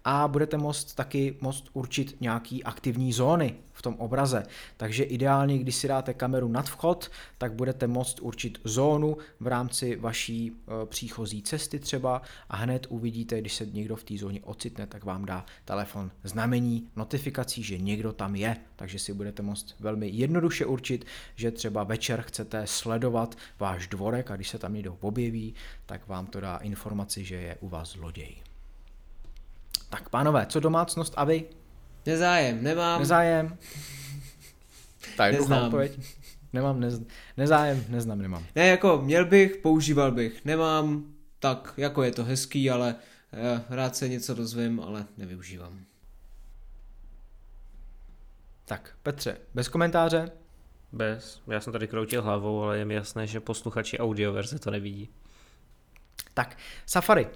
[0.04, 4.42] A budete moct taky moct určit nějaký aktivní zóny v tom obraze.
[4.76, 9.96] Takže ideálně, když si dáte kameru nad vchod, tak budete moct určit zónu v rámci
[9.96, 14.86] vaší uh, příchozí cesty třeba a hned uvidíte, když se někdo v té zóně ocitne,
[14.86, 20.08] tak vám dá telefon znamení notifikací, že někdo tam je, takže si budete moct velmi
[20.08, 21.04] jednoduše určit,
[21.36, 25.54] že třeba večer chcete sledovat váš dvorek a když se tam někdo objeví,
[25.86, 28.36] tak vám to dá informaci, že je u vás zloděj.
[29.90, 31.44] Tak pánové, co domácnost a vy?
[32.06, 33.00] Nezájem, nemám.
[33.00, 33.56] Nezájem?
[35.16, 35.64] Tak Neznám.
[35.64, 35.98] odpověď.
[36.52, 37.00] Nemám, nez,
[37.36, 38.44] nezájem, neznám, nemám.
[38.54, 40.44] Ne, jako měl bych, používal bych.
[40.44, 41.04] Nemám,
[41.38, 42.94] tak jako je to hezký, ale
[43.32, 45.84] eh, rád se něco dozvím, ale nevyužívám.
[48.72, 50.30] Tak, Petře, bez komentáře?
[50.92, 51.40] Bez.
[51.46, 55.08] Já jsem tady kroutil hlavou, ale je mi jasné, že posluchači audioverze to nevidí.
[56.34, 57.26] Tak, Safari.
[57.26, 57.30] Uh,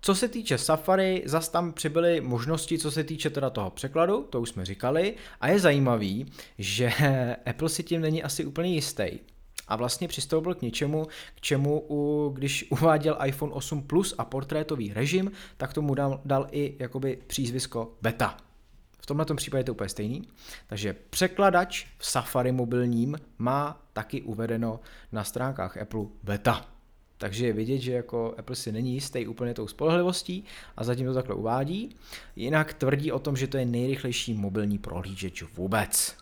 [0.00, 4.40] co se týče Safari, zas tam přibyly možnosti, co se týče teda toho překladu, to
[4.40, 6.92] už jsme říkali, a je zajímavý, že
[7.46, 9.08] Apple si tím není asi úplně jistý.
[9.68, 14.92] a vlastně přistoupil k něčemu, k čemu, u, když uváděl iPhone 8 Plus a portrétový
[14.92, 18.49] režim, tak tomu dal, dal i jakoby přízvisko beta.
[19.10, 20.22] V tomhle případě je to úplně stejný.
[20.66, 24.80] Takže překladač v Safari mobilním má taky uvedeno
[25.12, 26.66] na stránkách Apple beta.
[27.18, 30.44] Takže je vidět, že jako Apple si není jistý úplně tou spolehlivostí
[30.76, 31.96] a zatím to takhle uvádí.
[32.36, 36.16] Jinak tvrdí o tom, že to je nejrychlejší mobilní prohlížeč vůbec.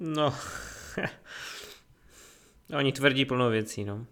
[0.00, 0.34] No,
[2.78, 4.06] oni tvrdí plno věcí, no.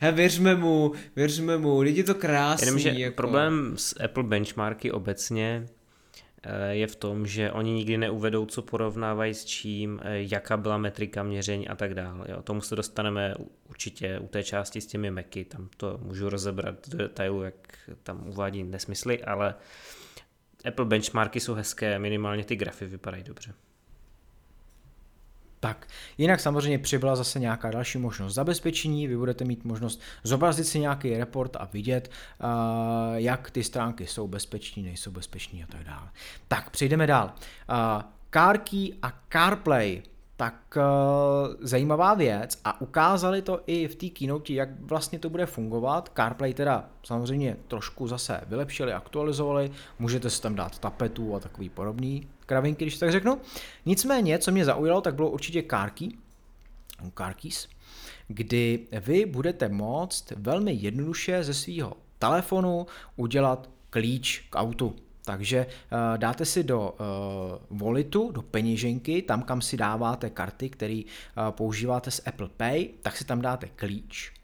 [0.00, 2.66] He, věřme mu, věřme mu, lidi to krásný.
[2.66, 3.16] Jenomže jako...
[3.16, 5.66] problém s Apple benchmarky obecně
[6.70, 11.22] je v tom, že oni nikdy neuvedou, co porovnávají s čím, eh, jaká byla metrika
[11.22, 12.26] měření a tak dále.
[12.28, 12.42] Jo.
[12.42, 13.34] Tomu se dostaneme
[13.68, 17.54] určitě u té části s těmi Macy, tam to můžu rozebrat do detailu, jak
[18.02, 19.54] tam uvádí nesmysly, ale
[20.68, 23.54] Apple benchmarky jsou hezké, minimálně ty grafy vypadají dobře.
[25.66, 25.86] Tak,
[26.18, 31.16] jinak samozřejmě přibyla zase nějaká další možnost zabezpečení, vy budete mít možnost zobrazit si nějaký
[31.16, 32.48] report a vidět, uh,
[33.14, 36.08] jak ty stránky jsou bezpeční, nejsou bezpeční a tak dále.
[36.48, 37.32] Tak, přejdeme dál.
[37.70, 40.02] Uh, CarKey a CarPlay
[40.36, 45.46] tak uh, zajímavá věc a ukázali to i v té keynote, jak vlastně to bude
[45.46, 46.12] fungovat.
[46.16, 52.28] CarPlay teda samozřejmě trošku zase vylepšili, aktualizovali, můžete si tam dát tapetu a takový podobný
[52.46, 53.38] kravinky, když tak řeknu.
[53.86, 56.08] Nicméně, co mě zaujalo, tak bylo určitě CarKey,
[57.18, 57.68] CarKeys,
[58.28, 64.96] kdy vy budete moct velmi jednoduše ze svého telefonu udělat klíč k autu.
[65.24, 66.90] Takže uh, dáte si do
[67.70, 72.88] uh, Walletu, do peněženky, tam kam si dáváte karty, které uh, používáte s Apple Pay,
[73.02, 74.35] tak si tam dáte klíč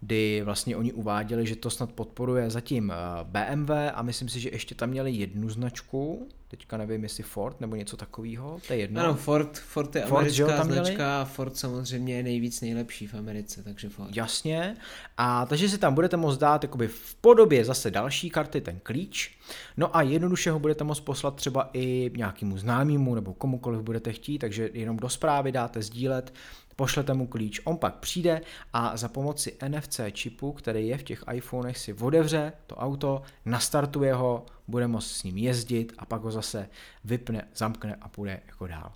[0.00, 4.74] kdy vlastně oni uváděli, že to snad podporuje zatím BMW a myslím si, že ještě
[4.74, 9.00] tam měli jednu značku, teďka nevím, jestli Ford nebo něco takového, to je jedno.
[9.00, 13.14] Ano, Ford, Ford je Ford, americká tam značka a Ford samozřejmě je nejvíc nejlepší v
[13.14, 14.16] Americe, takže Ford.
[14.16, 14.76] Jasně,
[15.16, 19.38] a takže si tam budete moct dát jakoby v podobě zase další karty ten klíč,
[19.76, 24.38] no a jednoduše ho budete moct poslat třeba i nějakému známému nebo komukoliv budete chtít,
[24.38, 26.32] takže jenom do zprávy dáte sdílet,
[26.78, 28.40] pošlete mu klíč, on pak přijde
[28.72, 34.14] a za pomoci NFC čipu, který je v těch iPhonech, si odevře to auto, nastartuje
[34.14, 36.68] ho, bude moct s ním jezdit a pak ho zase
[37.04, 38.92] vypne, zamkne a půjde jako dál.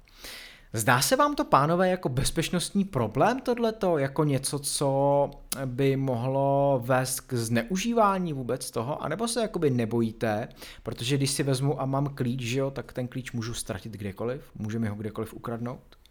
[0.73, 5.31] Zdá se vám to, pánové, jako bezpečnostní problém tohleto, jako něco, co
[5.65, 10.49] by mohlo vést k zneužívání vůbec toho, anebo se jakoby nebojíte,
[10.83, 14.51] protože když si vezmu a mám klíč, že jo, tak ten klíč můžu ztratit kdekoliv,
[14.55, 16.02] může mi ho kdekoliv ukradnout?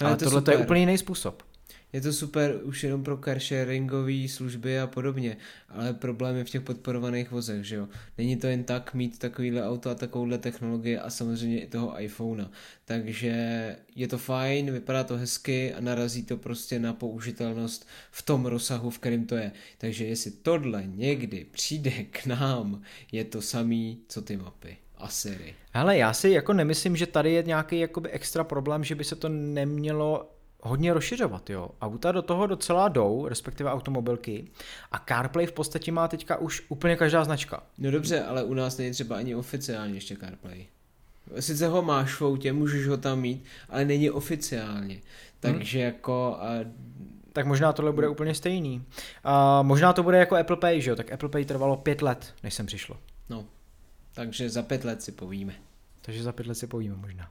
[0.00, 0.54] Ale, Ale to tohle super.
[0.54, 1.42] je úplně jiný způsob.
[1.94, 5.36] Je to super už jenom pro carsharingové služby a podobně,
[5.68, 7.88] ale problém je v těch podporovaných vozech, že jo.
[8.18, 12.50] Není to jen tak mít takovýhle auto a takovouhle technologie a samozřejmě i toho iPhonea.
[12.84, 13.32] Takže
[13.96, 18.90] je to fajn, vypadá to hezky a narazí to prostě na použitelnost v tom rozsahu,
[18.90, 19.52] v kterém to je.
[19.78, 22.82] Takže jestli tohle někdy přijde k nám,
[23.12, 25.54] je to samý, co ty mapy a Siri.
[25.72, 29.16] Hele, já si jako nemyslím, že tady je nějaký jakoby extra problém, že by se
[29.16, 30.30] to nemělo
[30.62, 31.70] hodně rozšiřovat, jo.
[31.80, 34.44] Auta do toho docela jdou, respektive automobilky.
[34.92, 37.62] A CarPlay v podstatě má teďka už úplně každá značka.
[37.78, 40.66] No dobře, ale u nás není třeba ani oficiálně ještě CarPlay.
[41.40, 45.00] Sice ho máš v autě, můžeš ho tam mít, ale není oficiálně.
[45.40, 45.86] Takže hmm.
[45.86, 46.36] jako...
[46.40, 46.48] A...
[47.32, 48.84] Tak možná tohle bude úplně stejný.
[49.24, 50.96] A možná to bude jako Apple Pay, že jo?
[50.96, 52.96] Tak Apple Pay trvalo pět let, než sem přišlo.
[53.28, 53.44] No,
[54.14, 55.54] takže za pět let si povíme.
[56.00, 57.30] Takže za pět let si povíme možná.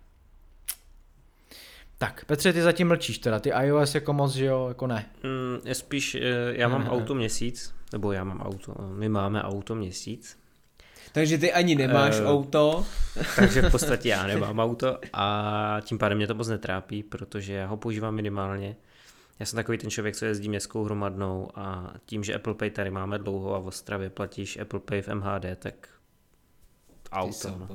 [1.98, 5.06] Tak, Petře, ty zatím mlčíš teda, ty iOS jako moc, že jo, jako ne.
[5.24, 9.76] Mm, je spíš, eh, já mám auto měsíc, nebo já mám auto, my máme auto
[9.76, 10.43] měsíc.
[11.12, 12.86] Takže ty ani nemáš uh, auto.
[13.36, 17.67] takže v podstatě já nemám auto a tím pádem mě to moc netrápí, protože já
[17.67, 18.76] ho používám minimálně.
[19.39, 22.91] Já jsem takový ten člověk, co jezdí městskou hromadnou a tím, že Apple Pay tady
[22.91, 25.89] máme dlouho a v Ostravě platíš Apple Pay v MHD, tak
[27.13, 27.49] auto.
[27.49, 27.67] No.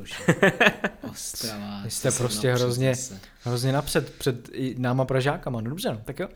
[1.11, 1.81] Ostrava.
[1.85, 2.94] Vy jste prostě hrozně,
[3.42, 5.61] hrozně napřed před náma Pražákama.
[5.61, 6.29] No dobře, no, tak jo.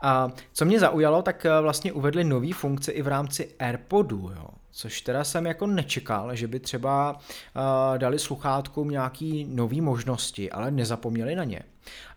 [0.00, 4.48] A co mě zaujalo, tak eh, vlastně uvedli nový funkce i v rámci AirPodu, jo.
[4.72, 10.70] Což teda jsem jako nečekal, že by třeba uh, dali sluchátkům nějaký nový možnosti, ale
[10.70, 11.60] nezapomněli na ně.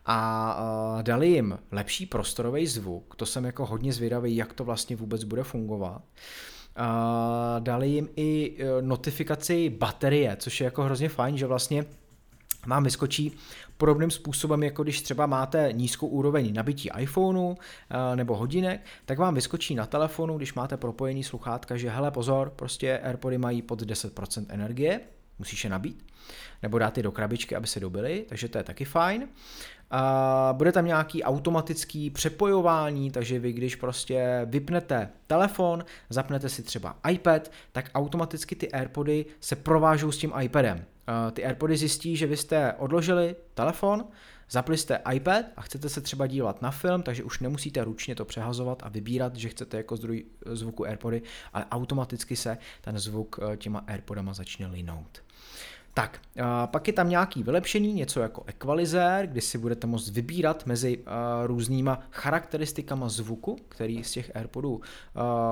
[0.05, 0.57] A
[0.95, 5.23] uh, dali jim lepší prostorový zvuk, to jsem jako hodně zvědavý, jak to vlastně vůbec
[5.23, 5.97] bude fungovat.
[5.97, 6.52] Uh,
[7.59, 11.85] dali jim i e, notifikaci baterie, což je jako hrozně fajn, že vlastně
[12.67, 13.31] vám vyskočí
[13.77, 17.55] podobným způsobem, jako když třeba máte nízkou úroveň nabití iPhoneu
[17.89, 22.53] e, nebo hodinek, tak vám vyskočí na telefonu, když máte propojený sluchátka, že hele pozor,
[22.55, 24.99] prostě AirPody mají pod 10% energie,
[25.39, 26.05] musíš je nabít,
[26.61, 29.27] nebo dát je do krabičky, aby se dobily, takže to je taky fajn.
[30.51, 37.51] Bude tam nějaký automatický přepojování, takže vy když prostě vypnete telefon, zapnete si třeba iPad,
[37.71, 40.85] tak automaticky ty AirPody se provážou s tím iPadem.
[41.33, 44.05] Ty AirPody zjistí, že vy jste odložili telefon,
[44.49, 48.25] Zapli jste iPad a chcete se třeba dívat na film, takže už nemusíte ručně to
[48.25, 51.21] přehazovat a vybírat, že chcete jako zdroj zvuku AirPody,
[51.53, 55.22] ale automaticky se ten zvuk eh, těma AirPodama začne linout.
[55.95, 56.19] Tak,
[56.65, 61.03] pak je tam nějaký vylepšení, něco jako equalizer, kdy si budete moct vybírat mezi
[61.45, 64.81] různýma charakteristikama zvuku, který z těch AirPodů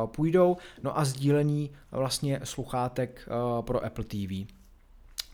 [0.06, 3.30] půjdou, no a sdílení vlastně sluchátek
[3.62, 4.51] pro Apple TV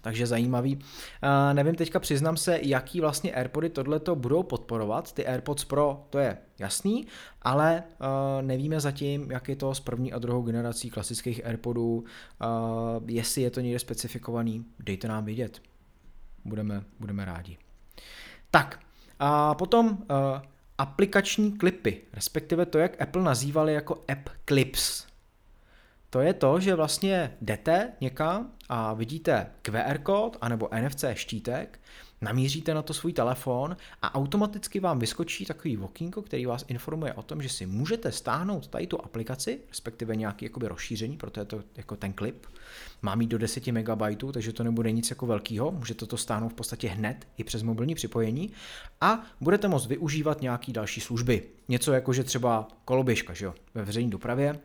[0.08, 0.76] takže zajímavý.
[0.76, 5.12] Uh, nevím, teďka přiznám se, jaký vlastně AirPody tohleto budou podporovat.
[5.12, 7.08] Ty AirPods Pro, to je jasný,
[7.42, 8.08] ale uh,
[8.42, 12.06] nevíme zatím, jak je to s první a druhou generací klasických AirPodů, uh,
[13.08, 15.62] jestli je to někde specifikovaný, dejte nám vědět.
[16.46, 17.58] Budeme, budeme rádi.
[18.52, 18.80] Tak,
[19.20, 19.98] a potom uh,
[20.78, 25.07] aplikační klipy, respektive to, jak Apple nazývali jako App Clips
[26.10, 31.80] to je to, že vlastně jdete někam a vidíte QR kód anebo NFC štítek,
[32.22, 37.22] namíříte na to svůj telefon a automaticky vám vyskočí takový okýnko, který vás informuje o
[37.22, 41.64] tom, že si můžete stáhnout tady tu aplikaci, respektive nějaký jakoby rozšíření, proto je to
[41.78, 42.46] jako ten klip.
[43.02, 44.02] Má mít do 10 MB,
[44.34, 47.96] takže to nebude nic jako velkého, můžete to stáhnout v podstatě hned i přes mobilní
[47.96, 48.52] připojení
[49.02, 51.44] a budete moct využívat nějaký další služby.
[51.68, 54.60] Něco jako, že třeba koloběžka, že jo, ve veřejné dopravě,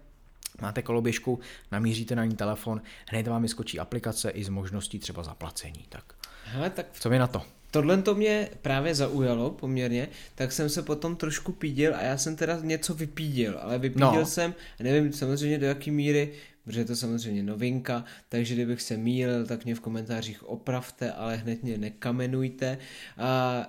[0.61, 1.41] máte koloběžku,
[1.73, 5.85] namíříte na ní telefon, hned vám vyskočí aplikace i s možností třeba zaplacení.
[5.89, 7.43] Tak, Hele, tak co vy na to?
[7.71, 12.37] Tohle to mě právě zaujalo poměrně, tak jsem se potom trošku pídil a já jsem
[12.37, 14.27] teda něco vypídil, ale vypídil no.
[14.27, 16.33] jsem, nevím samozřejmě do jaký míry,
[16.65, 21.37] protože je to samozřejmě novinka, takže kdybych se mýlil, tak mě v komentářích opravte, ale
[21.37, 22.79] hned mě nekamenujte.
[23.19, 23.63] A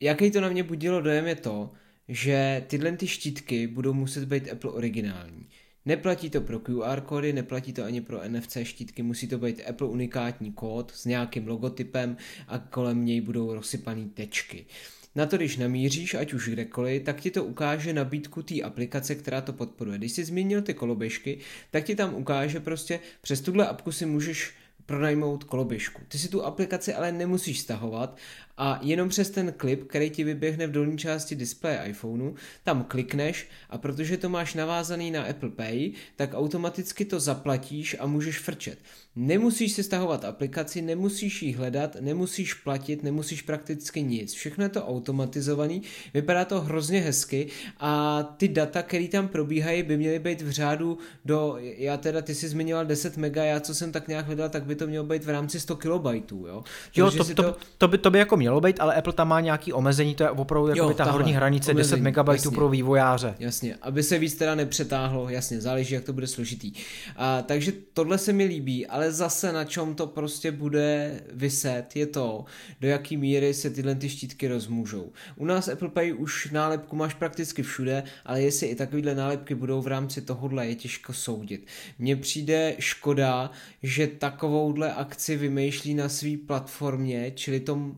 [0.00, 1.70] jaký to na mě budilo dojem je to,
[2.08, 5.48] že tyhle ty štítky budou muset být Apple originální.
[5.86, 9.88] Neplatí to pro QR kódy, neplatí to ani pro NFC štítky, musí to být Apple
[9.88, 12.16] unikátní kód s nějakým logotypem
[12.48, 14.66] a kolem něj budou rozsypané tečky.
[15.14, 19.40] Na to, když namíříš, ať už kdekoliv, tak ti to ukáže nabídku té aplikace, která
[19.40, 19.98] to podporuje.
[19.98, 21.38] Když jsi zmínil ty koloběžky,
[21.70, 24.52] tak ti tam ukáže prostě, přes tuhle apku si můžeš
[24.86, 26.02] pronajmout koloběžku.
[26.08, 28.16] Ty si tu aplikaci ale nemusíš stahovat
[28.56, 32.34] a jenom přes ten klip, který ti vyběhne v dolní části displeje iPhoneu,
[32.64, 38.06] tam klikneš a protože to máš navázaný na Apple Pay, tak automaticky to zaplatíš a
[38.06, 38.78] můžeš frčet.
[39.16, 44.32] Nemusíš si stahovat aplikaci, nemusíš ji hledat, nemusíš platit, nemusíš prakticky nic.
[44.32, 45.82] Všechno je to automatizovaný,
[46.14, 47.46] vypadá to hrozně hezky
[47.80, 52.34] a ty data, které tam probíhají, by měly být v řádu do, já teda, ty
[52.34, 55.24] jsi zmiňoval 10 mega, já co jsem tak nějak hledal, tak by to mělo být
[55.24, 56.64] v rámci 100 kilobajtů, jo?
[56.96, 59.40] Jo, to, to, to, to, by, to by jako mělo být, ale Apple tam má
[59.40, 62.50] nějaký omezení, to je opravdu jako jo, ta tahle, horní hranice omezení, 10 MB jasně,
[62.50, 63.34] pro vývojáře.
[63.38, 66.72] Jasně, aby se víc teda nepřetáhlo, jasně, záleží, jak to bude složitý.
[67.16, 72.06] A, takže tohle se mi líbí, ale zase na čem to prostě bude vyset, je
[72.06, 72.44] to,
[72.80, 75.12] do jaký míry se tyhle ty štítky rozmůžou.
[75.36, 79.82] U nás Apple Pay už nálepku máš prakticky všude, ale jestli i takovýhle nálepky budou
[79.82, 81.66] v rámci tohohle, je těžko soudit.
[81.98, 83.50] Mně přijde škoda,
[83.82, 87.96] že takovouhle akci vymýšlí na své platformě, čili tom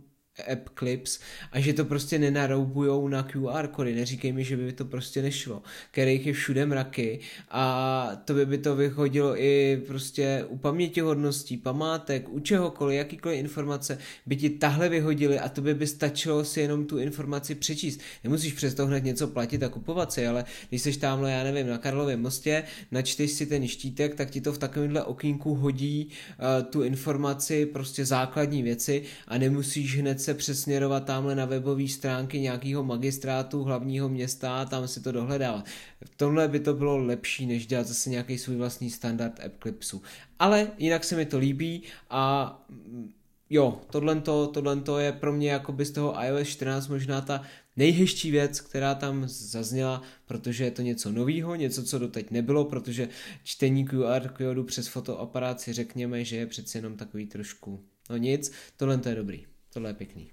[0.53, 1.21] app clips
[1.53, 3.95] a že to prostě nenaroubujou na QR kody.
[3.95, 7.21] Neříkej mi, že by to prostě nešlo, kterých je všude mraky
[7.51, 13.99] a to by by to vychodilo i prostě u pamětihodností, památek, u čehokoliv, jakýkoliv informace
[14.27, 18.01] by ti tahle vyhodili a to by by stačilo si jenom tu informaci přečíst.
[18.25, 21.69] Nemusíš přes to hned něco platit a kupovat si, ale když seš tamhle, já nevím,
[21.69, 26.71] na Karlově mostě, načteš si ten štítek, tak ti to v takovémhle okýnku hodí uh,
[26.71, 32.85] tu informaci, prostě základní věci a nemusíš hned se přesměrovat tamhle na webové stránky nějakého
[32.85, 35.65] magistrátu hlavního města a tam si to dohledávat.
[36.05, 40.03] V tomhle by to bylo lepší, než dělat zase nějaký svůj vlastní standard AppClipsu.
[40.39, 43.13] Ale jinak se mi to líbí a mm,
[43.51, 47.43] jo, tohle, tohle je pro mě jako by z toho iOS 14 možná ta
[47.77, 53.09] nejhezčí věc, která tam zazněla, protože je to něco novýho, něco, co doteď nebylo, protože
[53.45, 58.53] čtení QR kódu přes fotoaparát si řekněme, že je přeci jenom takový trošku, no nic,
[58.77, 59.54] tohle to je dobrý.
[59.75, 60.31] Tohle je pěkný.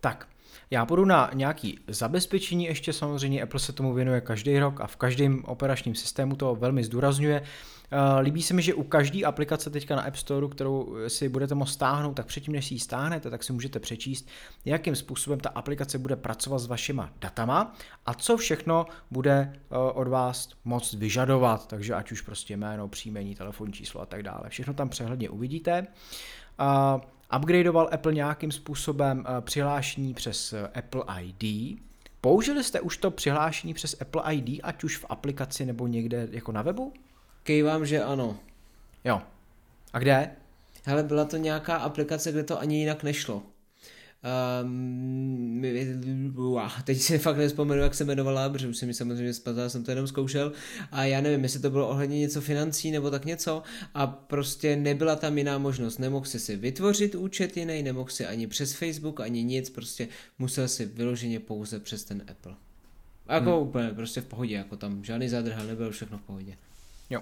[0.00, 0.28] Tak,
[0.70, 4.96] já půjdu na nějaký zabezpečení, ještě samozřejmě Apple se tomu věnuje každý rok a v
[4.96, 7.42] každém operačním systému to velmi zdůrazňuje.
[7.92, 11.54] Eh, líbí se mi, že u každé aplikace teďka na App Store, kterou si budete
[11.54, 14.28] moct stáhnout, tak předtím, než si ji stáhnete, tak si můžete přečíst,
[14.64, 17.74] jakým způsobem ta aplikace bude pracovat s vašima datama
[18.06, 23.34] a co všechno bude eh, od vás moct vyžadovat, takže ať už prostě jméno, příjmení,
[23.34, 24.48] telefonní číslo a tak dále.
[24.48, 25.86] Všechno tam přehledně uvidíte.
[27.36, 31.78] Upgradeoval Apple nějakým způsobem eh, přihlášení přes eh, Apple ID.
[32.20, 36.52] Použili jste už to přihlášení přes Apple ID, ať už v aplikaci nebo někde jako
[36.52, 36.92] na webu?
[37.42, 38.36] Kejvám, že ano.
[39.04, 39.22] Jo.
[39.92, 40.30] A kde?
[40.84, 43.42] Hele, byla to nějaká aplikace, kde to ani jinak nešlo.
[44.62, 45.62] Um,
[46.84, 49.90] teď si fakt nespomenu, jak se jmenovala, protože už se mi samozřejmě spadla, jsem to
[49.90, 50.52] jenom zkoušel
[50.92, 53.62] a já nevím, jestli to bylo ohledně něco financí nebo tak něco
[53.94, 55.98] a prostě nebyla tam jiná možnost.
[55.98, 60.08] Nemohl si si vytvořit účet jiný, nemohl si ani přes Facebook, ani nic, prostě
[60.38, 62.54] musel si vyloženě pouze přes ten Apple.
[63.26, 63.68] A jako hmm.
[63.68, 66.56] úplně prostě v pohodě, jako tam žádný zádrhel nebyl, všechno v pohodě.
[67.10, 67.20] Jo.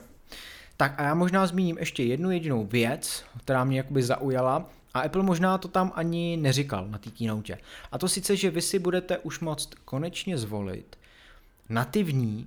[0.76, 5.22] Tak a já možná zmíním ještě jednu jedinou věc, která mě jakoby zaujala a Apple
[5.22, 7.59] možná to tam ani neříkal na té keynote.
[7.93, 10.99] A to sice, že vy si budete už moct konečně zvolit
[11.68, 12.47] nativní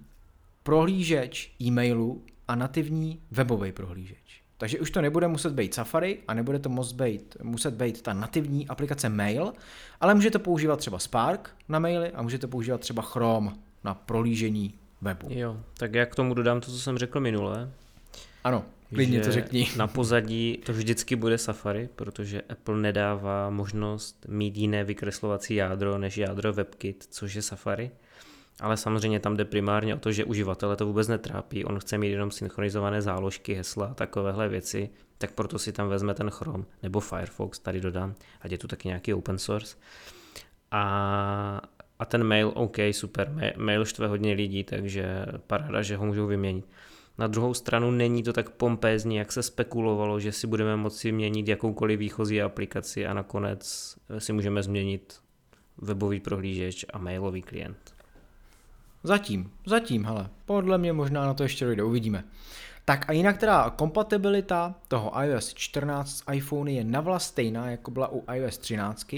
[0.64, 4.42] prohlížeč e-mailu a nativní webový prohlížeč.
[4.58, 8.14] Takže už to nebude muset být Safari a nebude to muset být, muset být ta
[8.14, 9.54] nativní aplikace Mail,
[10.00, 13.52] ale můžete používat třeba Spark na maily a můžete používat třeba Chrome
[13.84, 15.28] na prolížení webu.
[15.30, 17.72] Jo, tak já k tomu dodám to, co jsem řekl minule.
[18.44, 19.70] Ano, klidně to řekni.
[19.78, 26.18] Na pozadí to vždycky bude Safari, protože Apple nedává možnost mít jiné vykreslovací jádro než
[26.18, 27.92] jádro WebKit, což je Safari.
[28.60, 32.10] Ale samozřejmě tam jde primárně o to, že uživatele to vůbec netrápí, on chce mít
[32.10, 37.00] jenom synchronizované záložky, hesla a takovéhle věci, tak proto si tam vezme ten Chrome nebo
[37.00, 39.78] Firefox, tady dodám, ať je tu taky nějaký open source.
[40.72, 41.62] A,
[42.00, 46.66] a ten mail, OK, super, mail štve hodně lidí, takže paráda, že ho můžou vyměnit.
[47.22, 51.48] Na druhou stranu není to tak pompézní, jak se spekulovalo, že si budeme moci měnit
[51.48, 55.20] jakoukoliv výchozí aplikaci a nakonec si můžeme změnit
[55.78, 57.94] webový prohlížeč a mailový klient.
[59.04, 62.24] Zatím, zatím, hele, podle mě možná na to ještě dojde, uvidíme.
[62.86, 68.12] Tak a jinak teda kompatibilita toho iOS 14 s iPhone je navla stejná, jako byla
[68.12, 69.16] u iOS 13,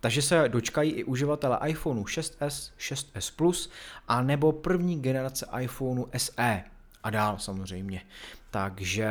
[0.00, 3.70] takže se dočkají i uživatele iPhoneu 6s, 6s Plus
[4.08, 6.64] a nebo první generace iPhoneu SE
[7.02, 8.00] a dál samozřejmě.
[8.50, 9.10] Takže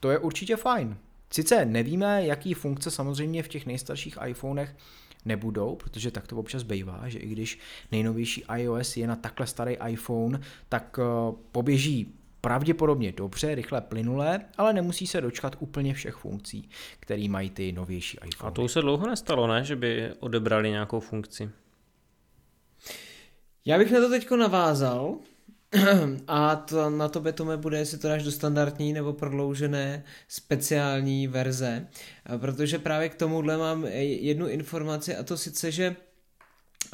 [0.00, 0.96] to je určitě fajn.
[1.30, 4.76] Sice nevíme, jaký funkce samozřejmě v těch nejstarších iPhonech
[5.24, 7.58] nebudou, protože tak to občas bývá, že i když
[7.92, 14.72] nejnovější iOS je na takhle starý iPhone, tak eh, poběží pravděpodobně dobře, rychle, plynulé, ale
[14.72, 16.68] nemusí se dočkat úplně všech funkcí,
[17.00, 18.48] které mají ty novější iPhone.
[18.48, 21.50] A to už se dlouho nestalo, ne, že by odebrali nějakou funkci?
[23.64, 25.18] Já bych na to teďko navázal,
[26.26, 27.24] a to, na to
[27.56, 31.86] bude, jestli to dáš do standardní nebo prodloužené speciální verze,
[32.36, 35.96] protože právě k tomuhle mám jednu informaci a to sice, že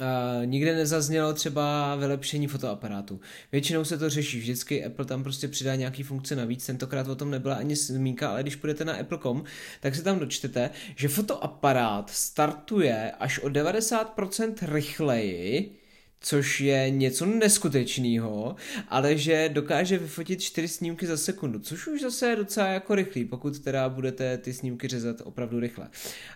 [0.01, 3.20] Uh, nikde nezaznělo třeba vylepšení fotoaparátu.
[3.53, 7.31] Většinou se to řeší vždycky, Apple tam prostě přidá nějaký funkce navíc, tentokrát o tom
[7.31, 9.45] nebyla ani zmínka, ale když půjdete na apple.com,
[9.81, 15.77] tak se tam dočtete, že fotoaparát startuje až o 90% rychleji,
[16.25, 18.57] což je něco neskutečného,
[18.89, 23.25] ale že dokáže vyfotit čtyři snímky za sekundu, což už zase je docela jako rychlý,
[23.25, 25.91] pokud teda budete ty snímky řezat opravdu rychle.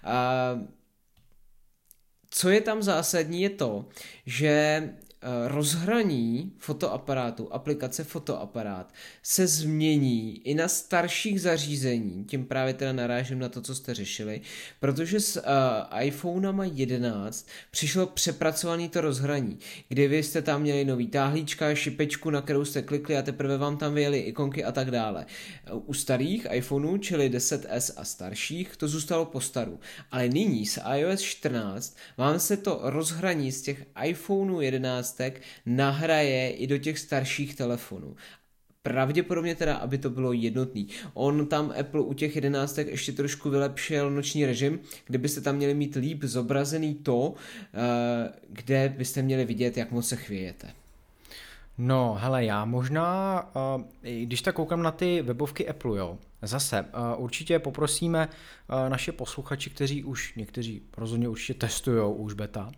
[0.04, 0.60] A
[2.30, 3.88] co je tam zásadní je to,
[4.26, 4.82] že
[5.46, 13.48] rozhraní fotoaparátu, aplikace fotoaparát se změní i na starších zařízení, tím právě teda narážím na
[13.48, 14.40] to, co jste řešili,
[14.80, 19.58] protože s uh, iPhonema 11 přišlo přepracovaný to rozhraní,
[19.88, 23.76] kdy vy jste tam měli nový táhlíčka, šipečku, na kterou jste klikli a teprve vám
[23.76, 25.26] tam vyjeli ikonky a tak dále.
[25.72, 29.80] U starých iPhoneů, čili 10s a starších, to zůstalo po staru.
[30.10, 36.50] Ale nyní s iOS 14 vám se to rozhraní z těch iPhoneů 11 jedenáctek nahraje
[36.50, 38.16] i do těch starších telefonů.
[38.82, 40.88] Pravděpodobně teda, aby to bylo jednotný.
[41.14, 45.74] On tam Apple u těch jedenáctek ještě trošku vylepšil noční režim, kde byste tam měli
[45.74, 47.34] mít líp zobrazený to,
[47.74, 50.68] eh, kde byste měli vidět, jak moc se chvějete.
[51.80, 53.42] No, hele, já možná,
[53.76, 53.82] uh,
[54.22, 59.70] když tak koukám na ty webovky Apple, jo, zase uh, určitě poprosíme uh, naše posluchači,
[59.70, 62.70] kteří už, někteří rozhodně určitě testují už beta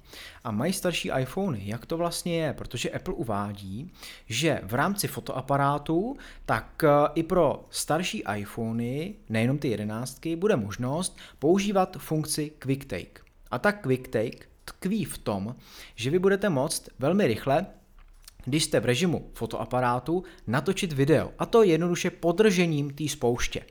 [0.44, 3.92] a mají starší iPhony, jak to vlastně je, protože Apple uvádí,
[4.26, 6.82] že v rámci fotoaparátu, tak
[7.14, 13.20] i pro starší iPhony, nejenom ty jedenáctky, bude možnost používat funkci Quick Take.
[13.50, 15.56] A tak Quick Take tkví v tom,
[15.94, 17.66] že vy budete moct velmi rychle
[18.44, 21.32] když jste v režimu fotoaparátu, natočit video.
[21.38, 23.64] A to jednoduše podržením té spouště.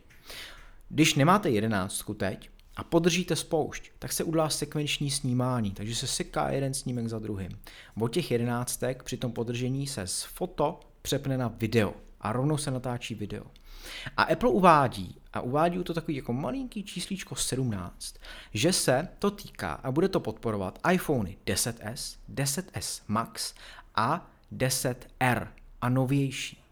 [0.89, 6.49] Když nemáte jedenáctku teď a podržíte spoušť, tak se udělá sekvenční snímání, takže se seká
[6.49, 7.59] jeden snímek za druhým.
[8.01, 12.71] Od těch jedenáctek při tom podržení se z foto přepne na video a rovnou se
[12.71, 13.43] natáčí video.
[14.17, 18.15] A Apple uvádí, a uvádí to takový jako malinký číslíčko 17,
[18.53, 23.53] že se to týká a bude to podporovat iPhony 10s, 10s Max
[23.95, 25.47] a 10R
[25.81, 26.63] a novější.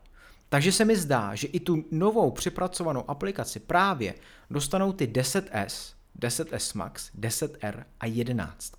[0.49, 4.13] Takže se mi zdá, že i tu novou připracovanou aplikaci právě
[4.49, 8.73] dostanou ty 10S, 10S Max, 10R a 11.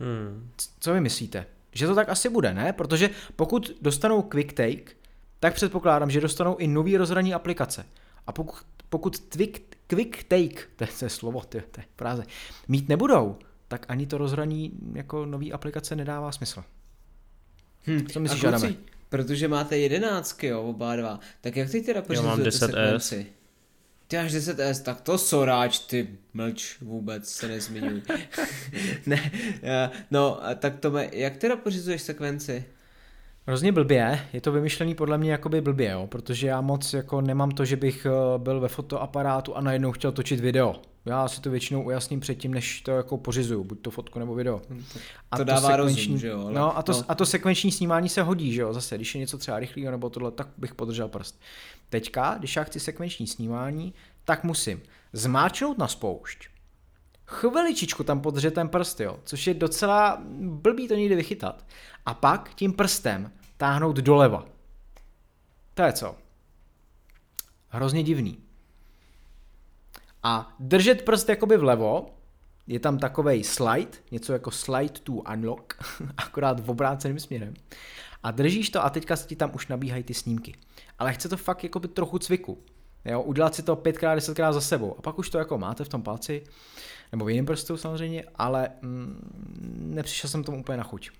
[0.00, 0.50] Hmm.
[0.80, 1.46] Co vy myslíte?
[1.72, 2.72] Že to tak asi bude, ne?
[2.72, 4.92] Protože pokud dostanou Quick Take,
[5.40, 7.86] tak předpokládám, že dostanou i nový rozhraní aplikace.
[8.26, 11.84] A pokud, pokud quick, quick Take, to je, to je slovo, to je, to je
[11.96, 12.24] fráze,
[12.68, 13.38] mít nebudou,
[13.68, 16.64] tak ani to rozhraní jako nový aplikace nedává smysl.
[17.88, 18.06] Hm.
[18.06, 18.74] Co myslíš, Adame?
[19.08, 21.20] Protože máte jedenáctky, jo, oba dva.
[21.40, 23.26] Tak jak ty teda pořizujete sekvenci?
[24.08, 28.02] Ty máš 10S, tak to soráč, ty mlč vůbec se nezmiňuj.
[29.06, 29.30] ne,
[29.62, 32.64] eh, no, tak to jak teda pořizuješ sekvenci?
[33.46, 37.50] Hrozně blbě, je to vymyšlený podle mě jakoby blbě, jo, protože já moc jako nemám
[37.50, 40.74] to, že bych eh, byl ve fotoaparátu a najednou chtěl točit video.
[41.08, 44.62] Já si to většinou ujasním předtím, než to jako pořizuju, buď to fotku nebo video.
[44.70, 44.84] Hm,
[45.30, 46.40] a to, to dává sekvenční, rozum, že jo?
[46.40, 47.04] Ale, no, a to, no.
[47.08, 50.10] a to sekvenční snímání se hodí, že jo, zase, když je něco třeba rychlého nebo
[50.10, 51.40] tohle, tak bych podržel prst.
[51.88, 53.94] Teďka, když já chci sekvenční snímání,
[54.24, 54.82] tak musím
[55.12, 56.48] zmáčknout na spoušť,
[57.26, 61.64] chviličičku tam podržet ten prst, jo, což je docela blbý to někdy vychytat.
[62.06, 64.44] A pak tím prstem táhnout doleva.
[65.74, 66.16] To je co?
[67.68, 68.47] Hrozně divný.
[70.22, 72.06] A držet prst jakoby vlevo,
[72.66, 75.74] je tam takový slide, něco jako slide to unlock,
[76.16, 77.54] akorát v obráceným směrem.
[78.22, 80.54] A držíš to a teďka ti tam už nabíhají ty snímky.
[80.98, 82.58] Ale chce to fakt jakoby trochu cviku.
[83.04, 84.94] Jo, udělat si to pětkrát, desetkrát za sebou.
[84.98, 86.44] A pak už to jako máte v tom palci,
[87.12, 89.30] nebo v jiném prstu samozřejmě, ale mm,
[89.80, 91.10] nepřišel jsem tomu úplně na chuť.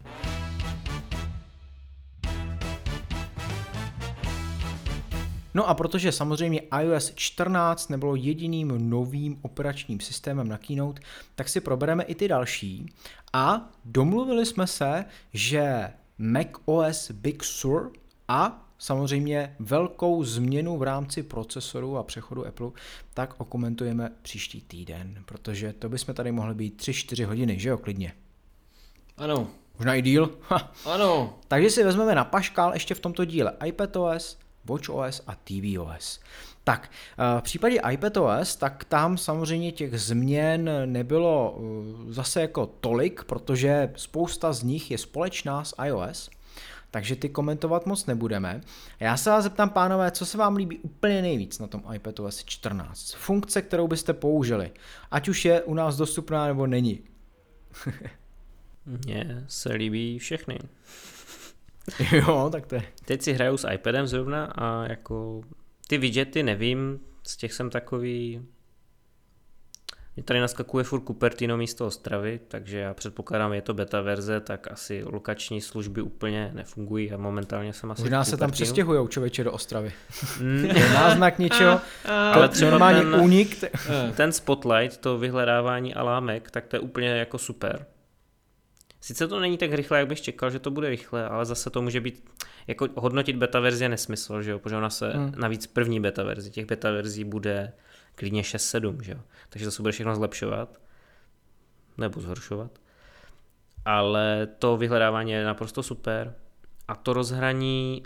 [5.54, 11.02] No a protože samozřejmě iOS 14 nebylo jediným novým operačním systémem na Keynote,
[11.34, 12.92] tak si probereme i ty další
[13.32, 17.92] a domluvili jsme se, že macOS Big Sur
[18.28, 22.70] a samozřejmě velkou změnu v rámci procesoru a přechodu Apple,
[23.14, 28.12] tak okomentujeme příští týden, protože to bychom tady mohli být 3-4 hodiny, že jo, klidně.
[29.16, 29.48] Ano.
[29.78, 30.38] Možná i díl.
[30.84, 31.38] Ano.
[31.48, 34.38] Takže si vezmeme na paškál ještě v tomto díle iPadOS,
[34.68, 36.20] WatchOS a tvOS.
[36.64, 43.24] Tak, eh, v případě iPadOS, tak tam samozřejmě těch změn nebylo eh, zase jako tolik,
[43.24, 46.30] protože spousta z nich je společná s iOS,
[46.90, 48.60] takže ty komentovat moc nebudeme.
[49.00, 53.14] Já se vás zeptám, pánové, co se vám líbí úplně nejvíc na tom iPadOS 14?
[53.14, 54.70] Funkce, kterou byste použili,
[55.10, 57.00] ať už je u nás dostupná nebo není.
[58.86, 60.58] Mně se líbí všechny.
[62.12, 62.82] jo, tak to je.
[63.04, 65.42] Teď si hraju s iPadem zrovna a jako
[65.88, 68.42] ty widgety nevím, z těch jsem takový
[70.18, 74.72] mě tady naskakuje furt Cupertino místo Ostravy, takže já předpokládám, je to beta verze, tak
[74.72, 79.52] asi lokační služby úplně nefungují a momentálně jsem asi Možná se tam přestěhují člověče do
[79.52, 79.92] Ostravy.
[80.40, 80.64] Mm.
[80.76, 81.80] je náznak něčeho,
[82.32, 83.64] ale třeba ten, únik.
[84.14, 87.86] ten spotlight, to vyhledávání alámek, tak to je úplně jako super.
[89.08, 91.82] Sice to není tak rychle, jak bych čekal, že to bude rychle, ale zase to
[91.82, 92.24] může být,
[92.66, 95.32] jako hodnotit beta verzi je nesmysl, že jo, protože ona se, hmm.
[95.36, 97.72] navíc první beta verzi, těch beta verzí bude
[98.14, 100.80] klidně 6-7, že jo, takže to se bude všechno zlepšovat,
[101.98, 102.78] nebo zhoršovat.
[103.84, 106.34] Ale to vyhledávání je naprosto super
[106.88, 108.02] a to rozhraní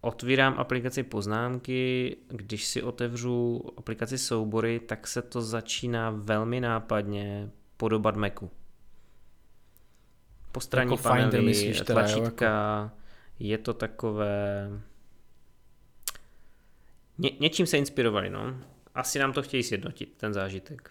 [0.00, 8.16] otvírám aplikaci poznámky, když si otevřu aplikaci soubory, tak se to začíná velmi nápadně podobat
[8.16, 8.50] Macu
[10.54, 12.90] postranní jako panely, Finder, myslíš, teda, tlačítka, jo, jako...
[13.38, 14.70] je to takové...
[17.18, 18.56] Ně, něčím se inspirovali, no.
[18.94, 20.90] Asi nám to chtějí sjednotit, ten zážitek.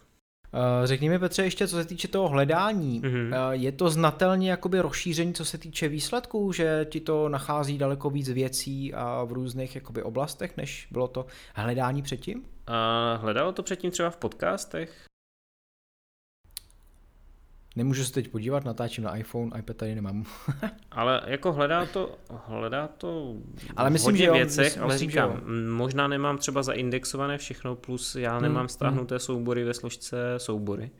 [0.53, 3.51] Uh, řekni mi Petře ještě, co se týče toho hledání, mm-hmm.
[3.51, 8.29] je to znatelně jakoby rozšíření, co se týče výsledků, že ti to nachází daleko víc
[8.29, 12.39] věcí a v různých jakoby oblastech, než bylo to hledání předtím?
[12.39, 15.05] Uh, hledalo to předtím třeba v podcastech,
[17.75, 20.25] Nemůžu se teď podívat, natáčím na iPhone, iPad tady nemám.
[20.91, 22.17] ale jako hledá to,
[22.47, 23.35] hledá to
[23.75, 27.37] ale myslím, hodně že jo, věcech, myslím, ale myslím, říkám, že možná nemám třeba zaindexované
[27.37, 28.69] všechno, plus já hmm, nemám hmm.
[28.69, 29.19] stáhnuté hmm.
[29.19, 30.91] soubory ve složce soubory.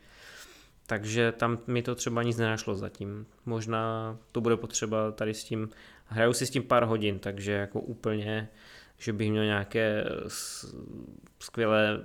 [0.86, 3.26] Takže tam mi to třeba nic nenašlo zatím.
[3.46, 5.68] Možná to bude potřeba tady s tím,
[6.06, 8.48] hraju si s tím pár hodin, takže jako úplně,
[8.98, 10.04] že bych měl nějaké
[11.38, 12.00] skvělé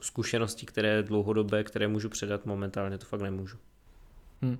[0.00, 3.56] zkušenosti, které dlouhodobé, které můžu předat, momentálně to fakt nemůžu.
[4.42, 4.58] Hmm.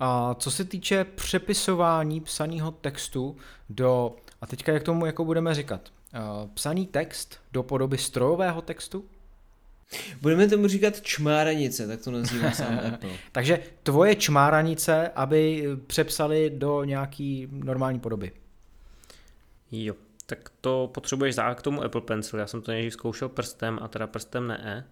[0.00, 3.36] A co se týče přepisování psaného textu
[3.70, 5.80] do, a teďka jak tomu jako budeme říkat,
[6.14, 9.04] uh, psaný text do podoby strojového textu?
[10.20, 13.10] Budeme tomu říkat čmáranice, tak to nazývá sám Apple.
[13.32, 18.32] Takže tvoje čmáranice, aby přepsali do nějaký normální podoby.
[19.72, 19.94] Jo,
[20.26, 22.38] tak to potřebuješ za k tomu Apple Pencil.
[22.38, 24.86] Já jsem to nejdřív zkoušel prstem a teda prstem ne.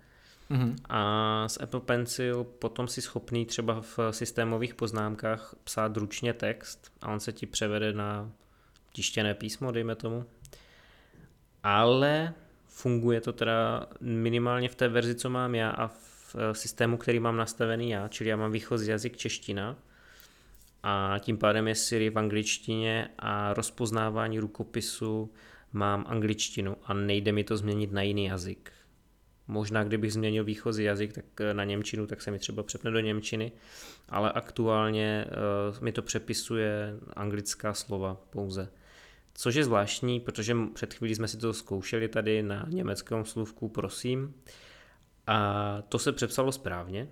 [0.51, 0.76] Mm-hmm.
[0.88, 7.12] A s Apple Pencil potom si schopný třeba v systémových poznámkách psát ručně text a
[7.12, 8.30] on se ti převede na
[8.92, 10.24] tištěné písmo, dejme tomu.
[11.62, 12.34] Ale
[12.68, 17.20] funguje to teda minimálně v té verzi, co mám já a v eh, systému, který
[17.20, 19.76] mám nastavený já, čili já mám výchozí jazyk čeština
[20.82, 25.32] a tím pádem je Siri v angličtině a rozpoznávání rukopisu
[25.72, 28.72] mám angličtinu a nejde mi to změnit na jiný jazyk.
[29.51, 33.01] Možná kdybych změnil výchozí jazyk tak eh, na Němčinu, tak se mi třeba přepne do
[33.01, 33.53] Němčiny,
[34.09, 35.26] ale aktuálně
[35.74, 38.68] uh, mi to přepisuje anglická slova pouze.
[39.34, 44.34] Což je zvláštní, protože před chvílí jsme si to zkoušeli tady na německém slůvku prosím
[45.26, 47.09] a to se přepsalo správně,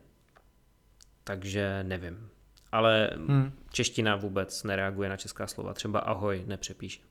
[1.24, 2.30] takže nevím.
[2.72, 3.52] Ale hmm.
[3.72, 7.07] čeština vůbec nereaguje na česká slova, třeba ahoj nepřepíše.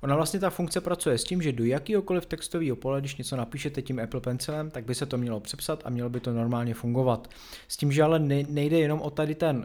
[0.00, 3.82] Ona vlastně ta funkce pracuje s tím, že do jakýhokoliv textového pole, když něco napíšete
[3.82, 7.30] tím Apple Pencilem, tak by se to mělo přepsat a mělo by to normálně fungovat.
[7.68, 9.64] S tím, že ale nejde jenom o tady ten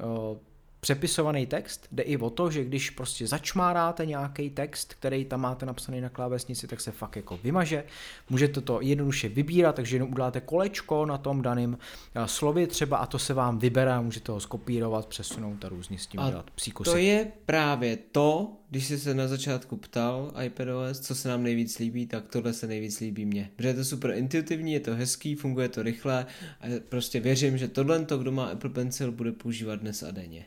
[0.84, 5.66] přepisovaný text, jde i o to, že když prostě začmáráte nějaký text, který tam máte
[5.66, 7.84] napsaný na klávesnici, tak se fakt jako vymaže.
[8.30, 11.78] Můžete to jednoduše vybírat, takže jenom uděláte kolečko na tom daném
[12.16, 16.08] eh, slově třeba a to se vám vybere můžete ho skopírovat, přesunout a různě s
[16.08, 16.90] tím a dělat psíkusy.
[16.90, 21.80] To je právě to, když jsi se na začátku ptal iPadOS, co se nám nejvíc
[21.80, 23.52] líbí, tak tohle se nejvíc líbí mně.
[23.56, 26.26] Protože je to super intuitivní, je to hezký, funguje to rychle
[26.62, 30.46] a prostě věřím, že tohle, kdo má Apple Pencil, bude používat dnes a denně.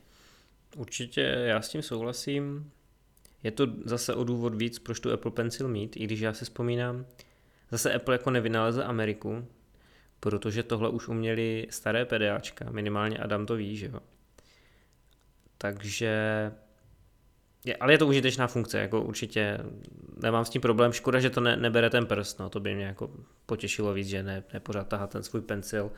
[0.77, 2.71] Určitě já s tím souhlasím.
[3.43, 6.45] Je to zase o důvod víc, proč tu Apple Pencil mít, i když já si
[6.45, 7.07] vzpomínám,
[7.71, 9.47] zase Apple jako nevynalezl Ameriku,
[10.21, 14.01] protože tohle už uměli staré PDAčka, minimálně Adam to ví, že jo.
[15.59, 16.53] Takže,
[17.67, 19.59] je, ale je to užitečná funkce, jako určitě
[20.23, 22.85] nemám s tím problém, škoda, že to ne, nebere ten prst, no to by mě
[22.85, 23.11] jako
[23.47, 25.91] potěšilo víc, že ne, ne pořád tahat ten svůj pencil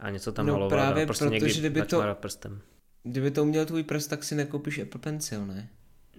[0.00, 2.60] a něco tam no, malovat právě prostě protože někdy kdyby to, prstem.
[3.02, 5.68] Kdyby to uměl tvůj prst, tak si nekoupíš Apple Pencil, ne?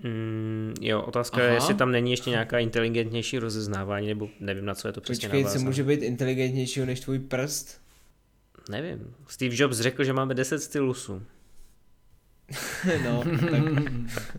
[0.03, 1.45] Mm, jo, otázka Aha.
[1.45, 5.29] je, jestli tam není ještě nějaká inteligentnější rozeznávání, nebo nevím, na co je to přesně
[5.29, 7.81] Počkej, co může být inteligentnějšího než tvůj prst?
[8.69, 9.15] Nevím.
[9.27, 11.21] Steve Jobs řekl, že máme 10 stylusů.
[13.03, 14.37] no, tak...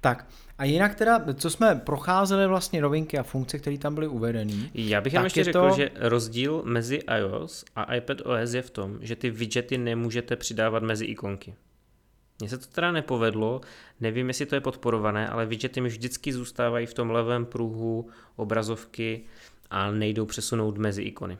[0.00, 0.26] tak,
[0.58, 4.70] a jinak teda, co jsme procházeli vlastně novinky a funkce, které tam byly uvedeny.
[4.74, 5.76] Já bych jenom ještě řekl, to...
[5.76, 11.04] že rozdíl mezi iOS a iPadOS je v tom, že ty widgety nemůžete přidávat mezi
[11.04, 11.54] ikonky.
[12.40, 13.60] Mně se to teda nepovedlo,
[14.00, 19.24] nevím, jestli to je podporované, ale widgety mi vždycky zůstávají v tom levém pruhu obrazovky
[19.70, 21.38] a nejdou přesunout mezi ikony.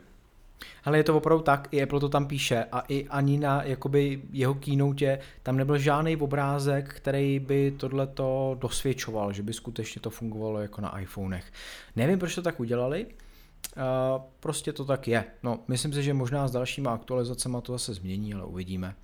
[0.83, 4.21] Ale je to opravdu tak, i Apple to tam píše a i ani na jakoby
[4.31, 10.59] jeho keynote tam nebyl žádný obrázek, který by tohleto dosvědčoval, že by skutečně to fungovalo
[10.59, 11.45] jako na iPhonech.
[11.95, 13.05] Nevím, proč to tak udělali,
[13.77, 15.25] Uh, prostě to tak je.
[15.43, 18.95] No, myslím si, že možná s dalšíma aktualizacemi to zase změní, ale uvidíme.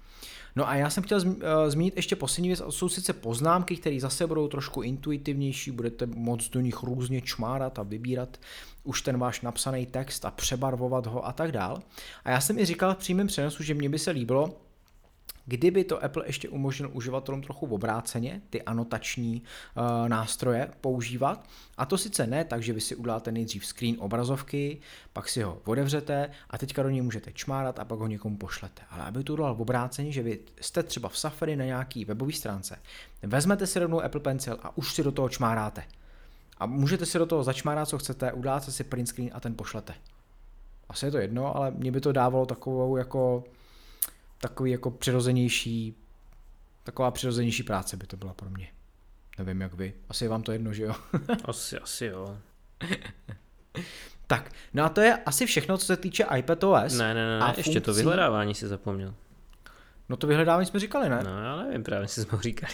[0.57, 4.27] No a já jsem chtěl eh, zmínit ještě poslední věc, jsou sice poznámky, které zase
[4.27, 8.37] budou trošku intuitivnější, budete moct do nich různě čmárat a vybírat
[8.87, 11.81] už ten váš napsaný text a přebarvovat ho a tak dál.
[12.25, 14.55] A já jsem i říkal v přímém přenosu, že mně by se líbilo,
[15.49, 21.97] Kdyby to Apple ještě umožnil uživatelům trochu obráceně ty anotační uh, nástroje používat, a to
[21.97, 24.79] sice ne tak, že vy si uděláte nejdřív screen obrazovky,
[25.13, 28.81] pak si ho otevřete a teďka do něj můžete čmárat a pak ho někomu pošlete.
[28.89, 32.79] Ale aby to udělal obráceně, že vy jste třeba v Safari na nějaký webové stránce,
[33.23, 35.83] vezmete si rovnou Apple Pencil a už si do toho čmáráte.
[36.59, 39.93] A můžete si do toho začmárat, co chcete, uděláte si print screen a ten pošlete.
[40.89, 43.43] Asi je to jedno, ale mě by to dávalo takovou jako
[44.41, 45.95] takový jako přirozenější,
[46.83, 48.67] taková přirozenější práce by to byla pro mě.
[49.37, 49.93] Nevím jak vy.
[50.09, 50.95] Asi je vám to jedno, že jo?
[51.45, 52.37] asi, asi jo.
[54.27, 56.93] tak, no a to je asi všechno, co se týče iPadOS.
[56.93, 57.81] Ne, ne, ne, a ještě funkcí...
[57.81, 59.13] to vyhledávání si zapomněl.
[60.09, 61.21] No to vyhledávání jsme říkali, ne?
[61.23, 62.73] No já nevím, právě si jsme ho říkali.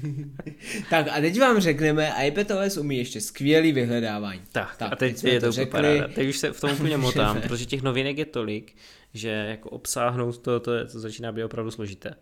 [0.90, 4.40] tak a teď vám řekneme, iPadOS umí ještě skvělý vyhledávání.
[4.52, 6.08] Tak, tak a teď, teď je to úplně paráda.
[6.14, 8.76] Teď už se v tom úplně motám, protože těch novinek je tolik,
[9.14, 12.14] že jako obsáhnout to, to, to začíná být opravdu složité.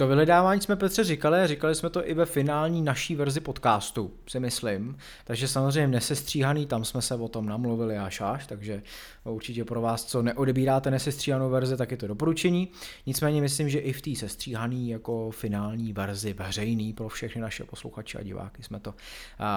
[0.00, 4.40] To vyhledávání jsme Petře říkali, říkali jsme to i ve finální naší verzi podcastu, si
[4.40, 4.96] myslím.
[5.24, 8.82] Takže samozřejmě nesestříhaný, tam jsme se o tom namluvili až až, takže
[9.24, 12.68] určitě pro vás, co neodebíráte nesestříhanou verzi, tak je to doporučení.
[13.06, 18.18] Nicméně myslím, že i v té sestříhaný jako finální verzi veřejný pro všechny naše posluchače
[18.18, 18.94] a diváky jsme to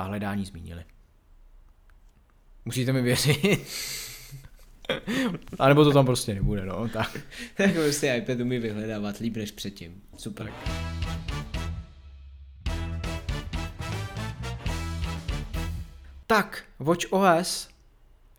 [0.03, 0.83] hledání zmínili.
[2.65, 3.59] Musíte mi věřit.
[5.59, 6.89] A nebo to tam prostě nebude, no.
[6.89, 7.17] Tak,
[7.57, 10.01] tak prostě iPad umí vyhledávat líp než předtím.
[10.17, 10.53] Super.
[16.27, 17.69] Tak, Watch OS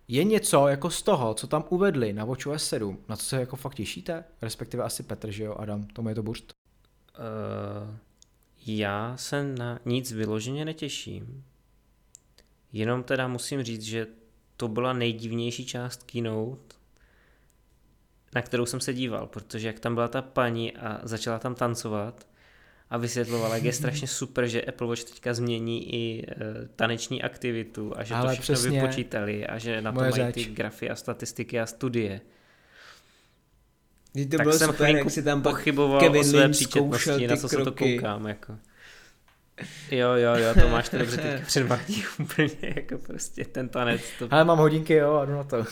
[0.08, 3.40] je něco jako z toho, co tam uvedli na Watch OS 7, na co se
[3.40, 4.24] jako fakt těšíte?
[4.42, 6.52] Respektive asi Petr, že jo, Adam, tomu je to burst?
[7.18, 7.96] Uh,
[8.66, 11.44] já se na nic vyloženě netěším.
[12.72, 14.06] Jenom teda musím říct, že
[14.56, 16.76] to byla nejdivnější část keynote,
[18.34, 22.26] na kterou jsem se díval, protože jak tam byla ta paní a začala tam tancovat
[22.90, 26.34] a vysvětlovala, jak je strašně super, že Apple Watch teďka změní i e,
[26.76, 30.34] taneční aktivitu a že Ale to všechno přesně, vypočítali a že na to mají řeč.
[30.34, 32.20] ty grafy a statistiky a studie.
[34.12, 37.48] To tak bylo jsem super, jak si tam pochyboval Kevin o své příčetnosti, na co
[37.48, 37.64] kroky.
[37.64, 38.26] se to koukám.
[38.26, 38.58] Jako.
[39.90, 44.00] Jo, jo, jo, to máš to dobře teď předvádí úplně, jako prostě ten tanec.
[44.18, 44.28] To...
[44.30, 45.64] Ale mám hodinky, jo, a jdu na to.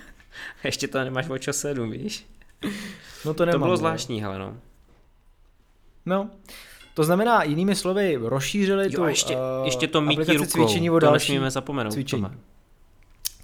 [0.64, 2.26] Ještě to nemáš o 7, víš?
[3.24, 3.60] No to nemám.
[3.60, 3.76] To bylo no.
[3.76, 4.56] zvláštní, hele no.
[6.06, 6.30] No,
[6.94, 11.00] to znamená, jinými slovy, rozšířili jo, tu ještě, uh, ještě to mítí rukou, cvičení o
[11.00, 11.92] to nesmíme zapomenout.
[11.92, 12.22] Cvičení.
[12.22, 12.38] Tome.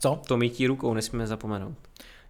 [0.00, 0.20] Co?
[0.28, 1.76] To mítí rukou nesmíme zapomenout.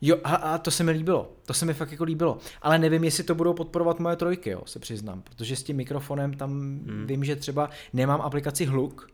[0.06, 1.32] Jo, a, a to se mi líbilo.
[1.46, 2.38] To se mi fakt jako líbilo.
[2.62, 5.22] Ale nevím, jestli to budou podporovat moje trojky, jo, se přiznám.
[5.22, 7.04] Protože s tím mikrofonem tam hmm.
[7.06, 9.08] vím, že třeba nemám aplikaci hluk,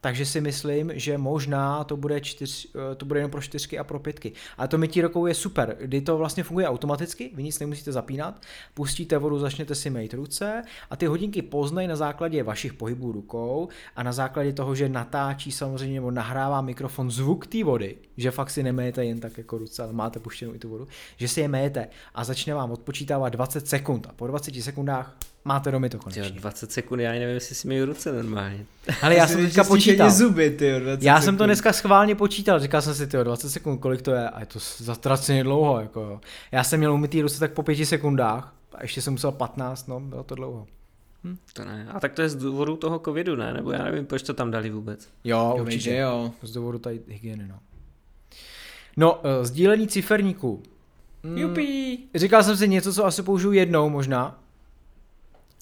[0.00, 3.84] takže si myslím, že možná to bude, čtyř, eh, to bude jenom pro čtyřky a
[3.84, 4.32] pro pětky.
[4.58, 8.42] Ale to mytí rukou je super, kdy to vlastně funguje automaticky, vy nic nemusíte zapínat,
[8.74, 13.68] pustíte vodu, začnete si mít ruce a ty hodinky poznají na základě vašich pohybů rukou
[13.96, 18.50] a na základě toho, že natáčí samozřejmě nebo nahrává mikrofon zvuk té vody, že fakt
[18.50, 21.48] si nemejete jen tak jako ruce, ale máte puštěnou i tu vodu, že si je
[21.48, 25.16] mejete a začne vám odpočítávat 20 sekund a po 20 sekundách
[25.48, 26.22] máte domy to konečně.
[26.22, 28.66] Tyjo, 20 sekund, já nevím, jestli si mi ruce normálně.
[29.02, 30.10] Ale já jsem teďka počítal.
[30.10, 31.24] Zuby, tyjo, 20 já sekund.
[31.24, 34.40] jsem to dneska schválně počítal, říkal jsem si, tyjo, 20 sekund, kolik to je, a
[34.40, 36.20] je to zatraceně dlouho, jako jo.
[36.52, 40.00] Já jsem měl umytý ruce tak po 5 sekundách, a ještě jsem musel 15, no,
[40.00, 40.66] bylo to dlouho.
[41.24, 41.36] Hm?
[41.52, 41.88] To ne.
[41.94, 43.52] A tak to je z důvodu toho covidu, ne?
[43.54, 45.08] Nebo já nevím, proč to tam dali vůbec.
[45.24, 45.96] Jo, jo určitě.
[45.96, 46.32] jo.
[46.42, 47.58] Z důvodu tady hygieny, no.
[48.96, 50.62] No, uh, sdílení ciferníků.
[51.22, 51.98] Mm, Jupi.
[52.14, 54.38] Říkal jsem si něco, co asi použiju jednou možná,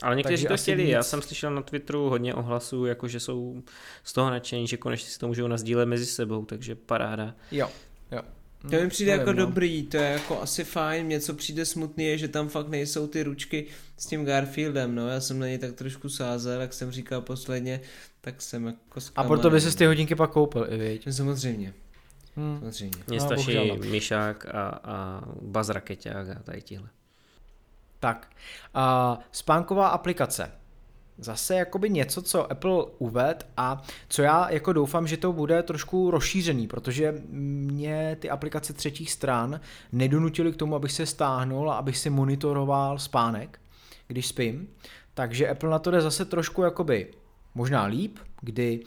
[0.03, 0.93] ale někteří to chtěli, nic...
[0.93, 3.63] já jsem slyšel na Twitteru hodně ohlasů, jako že jsou
[4.05, 7.35] z toho nadšení, že konečně si to můžou nazdílet mezi sebou, takže paráda.
[7.53, 7.71] Jo,
[8.13, 8.23] jo.
[8.71, 9.47] To mi přijde jako no.
[9.47, 13.23] dobrý, to je jako asi fajn, něco přijde smutný je, že tam fakt nejsou ty
[13.23, 13.67] ručky
[13.99, 17.81] s tím Garfieldem, no já jsem na něj tak trošku sázel, jak jsem říkal posledně,
[18.21, 19.27] tak jsem jako zklamaný.
[19.27, 21.15] A proto by si ty hodinky pak koupil, i viď?
[21.15, 21.75] Samozřejmě.
[22.37, 22.59] Hmm.
[22.59, 22.99] Samozřejmě.
[23.07, 26.89] Mně no, stačí Myšák a, a Baz Rakeťák a tady tihle.
[28.01, 28.29] Tak,
[28.77, 30.53] uh, spánková aplikace.
[31.19, 36.11] Zase jakoby něco, co Apple uved a co já jako doufám, že to bude trošku
[36.11, 39.61] rozšířený, protože mě ty aplikace třetích stran
[39.93, 43.61] nedonutily k tomu, abych se stáhnul a abych si monitoroval spánek,
[44.07, 44.69] když spím.
[45.15, 47.13] Takže Apple na to jde zase trošku jakoby
[47.57, 48.81] možná líp, kdy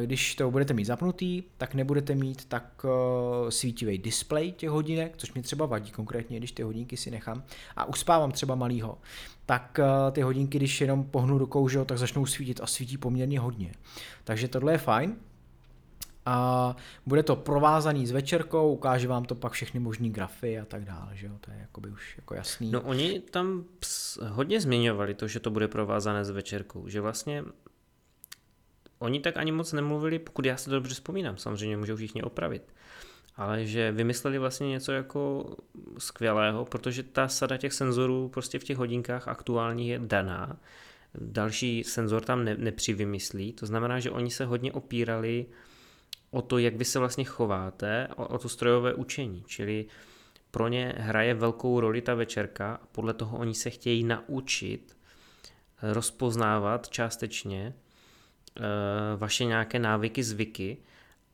[0.00, 5.14] eh, když to budete mít zapnutý, tak nebudete mít tak eh, svítivý display těch hodinek,
[5.16, 7.42] což mi třeba vadí konkrétně, když ty hodinky si nechám
[7.76, 8.98] a uspávám třeba malýho,
[9.46, 12.98] tak eh, ty hodinky, když jenom pohnu rukou, že jo, tak začnou svítit a svítí
[12.98, 13.72] poměrně hodně.
[14.24, 15.16] Takže tohle je fajn.
[16.28, 16.76] A
[17.06, 21.10] bude to provázaný s večerkou, ukáže vám to pak všechny možné grafy a tak dále,
[21.12, 22.70] že jo, to je jakoby už jako jasný.
[22.70, 23.64] No oni tam
[24.28, 27.44] hodně zmiňovali to, že to bude provázané s večerkou, že vlastně
[28.98, 32.74] Oni tak ani moc nemluvili, pokud já se dobře vzpomínám, samozřejmě můžou všichni opravit,
[33.36, 35.50] ale že vymysleli vlastně něco jako
[35.98, 40.56] skvělého, protože ta sada těch senzorů prostě v těch hodinkách aktuálních je daná.
[41.14, 45.46] Další senzor tam ne, nepřivymyslí, to znamená, že oni se hodně opírali
[46.30, 49.86] o to, jak vy se vlastně chováte, o, o to strojové učení, čili
[50.50, 54.96] pro ně hraje velkou roli ta večerka a podle toho oni se chtějí naučit
[55.82, 57.74] rozpoznávat částečně
[59.16, 60.76] vaše nějaké návyky, zvyky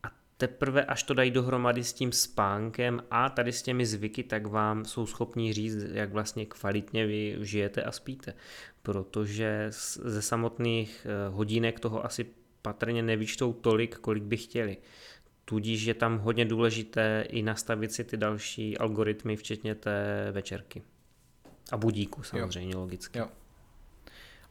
[0.03, 4.47] a teprve až to dají dohromady s tím spánkem a tady s těmi zvyky, tak
[4.47, 8.35] vám jsou schopni říct, jak vlastně kvalitně vy žijete a spíte.
[8.83, 9.67] Protože
[10.05, 12.27] ze samotných eh, hodinek toho asi
[12.63, 14.77] patrně nevyčtou tolik, kolik by chtěli.
[15.45, 20.83] tudíž je tam hodně důležité i nastavit si ty další algoritmy, včetně té večerky.
[21.73, 22.81] A budíku samozřejmě, jo.
[22.81, 23.19] logicky.
[23.19, 23.29] Jo.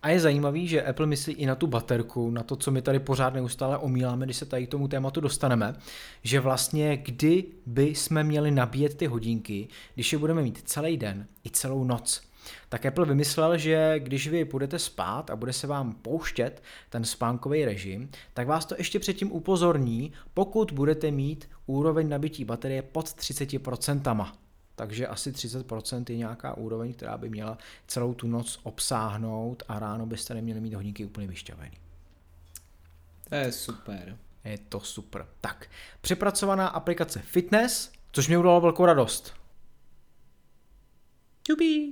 [0.02, 3.00] A je zajímavý, že Apple myslí i na tu baterku, na to, co my tady
[3.00, 5.76] pořád neustále omíláme, když se tady k tomu tématu dostaneme,
[6.24, 11.28] že vlastně kdy by jsme měli nabíjet ty hodinky, když je budeme mít celý den
[11.46, 12.22] i celou noc.
[12.70, 17.66] Tak Apple vymyslel, že když vy půjdete spát a bude se vám pouštět ten spánkový
[17.66, 24.32] režim, tak vás to ještě předtím upozorní, pokud budete mít úroveň nabití baterie pod 30%
[24.76, 27.58] takže asi 30% je nějaká úroveň, která by měla
[27.88, 31.78] celou tu noc obsáhnout a ráno byste neměli mít hodinky úplně vyšťavený.
[33.30, 34.18] To je super.
[34.46, 35.26] Je to super.
[35.42, 35.68] Tak,
[36.02, 39.34] přepracovaná aplikace Fitness, což mě udělalo velkou radost.
[41.50, 41.92] Jubi.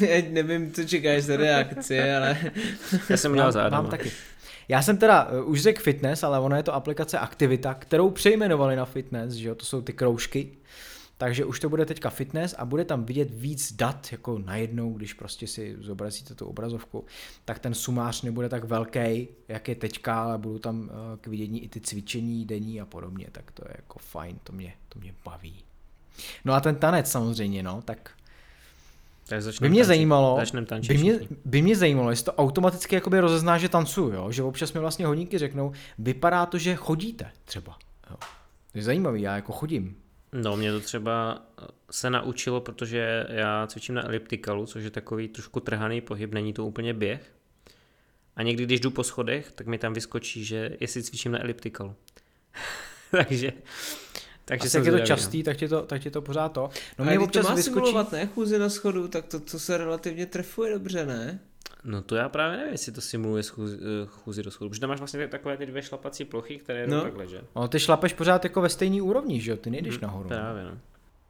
[0.30, 2.38] nevím, co čekáš za reakci, ale...
[3.10, 3.72] Já jsem měl zájem.
[3.72, 4.12] Mám taky.
[4.68, 8.76] Já jsem teda uh, už řekl fitness, ale ona je to aplikace Aktivita, kterou přejmenovali
[8.76, 10.52] na fitness, že jo, to jsou ty kroužky.
[11.18, 15.12] Takže už to bude teďka fitness a bude tam vidět víc dat jako najednou, když
[15.12, 17.04] prostě si zobrazíte tu obrazovku,
[17.44, 21.64] tak ten sumář nebude tak velký, jak je teďka, ale budou tam eh, k vidění
[21.64, 25.14] i ty cvičení denní a podobně, tak to je jako fajn, to mě, to mě
[25.24, 25.54] baví.
[26.44, 28.10] No a ten tanec samozřejmě, no, tak
[29.28, 29.86] tak by mě tančit.
[29.86, 34.32] zajímalo, tančit by mě, by mě zajímalo, jestli to automaticky jakoby rozezná, že tancuju, jo?
[34.32, 37.78] že občas mi vlastně hodinky řeknou, vypadá to, že chodíte třeba.
[38.10, 38.16] Jo.
[38.72, 39.96] To je zajímavý, já jako chodím.
[40.32, 41.42] No, mě to třeba
[41.90, 46.66] se naučilo, protože já cvičím na elliptikalu, což je takový trošku trhaný pohyb, není to
[46.66, 47.34] úplně běh.
[48.36, 51.94] A někdy, když jdu po schodech, tak mi tam vyskočí, že jestli cvičím na elliptikalu.
[53.10, 53.52] takže
[54.48, 56.70] takže jak je to častý, tak ti to, tak ti to pořád to.
[56.98, 57.74] No mě občas to má vyskočí...
[57.74, 58.26] simulovat, ne?
[58.26, 61.40] Chůzi na schodu, tak to, to se relativně trefuje dobře, ne?
[61.84, 64.90] No to já právě nevím, jestli to simuluje schůzi, eh, chůzi do schodu, protože tam
[64.90, 67.02] máš vlastně takové ty dvě šlapací plochy, které no.
[67.02, 67.40] takhle, že?
[67.56, 70.28] No ty šlapeš pořád jako ve stejný úrovni, že jo, ty nejdeš hmm, nahoru.
[70.28, 70.78] Právě, no.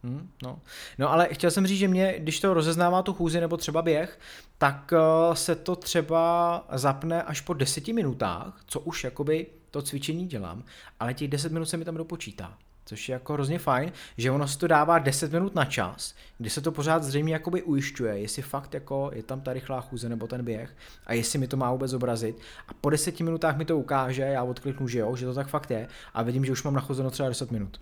[0.05, 0.61] Hmm, no.
[0.99, 4.18] no ale chtěl jsem říct, že mě, když to rozeznává tu chůzi nebo třeba běh,
[4.59, 10.26] tak uh, se to třeba zapne až po deseti minutách, co už jakoby to cvičení
[10.26, 10.64] dělám,
[11.01, 12.59] ale těch deset minut se mi tam dopočítá
[12.89, 16.51] což je jako hrozně fajn, že ono se to dává 10 minut na čas, kdy
[16.51, 20.26] se to pořád zřejmě jakoby ujišťuje, jestli fakt jako je tam ta rychlá chůze nebo
[20.26, 20.76] ten běh
[21.07, 24.43] a jestli mi to má vůbec zobrazit a po 10 minutách mi to ukáže, já
[24.43, 27.28] odkliknu, že jo, že to tak fakt je a vidím, že už mám nachozeno třeba
[27.28, 27.80] 10 minut.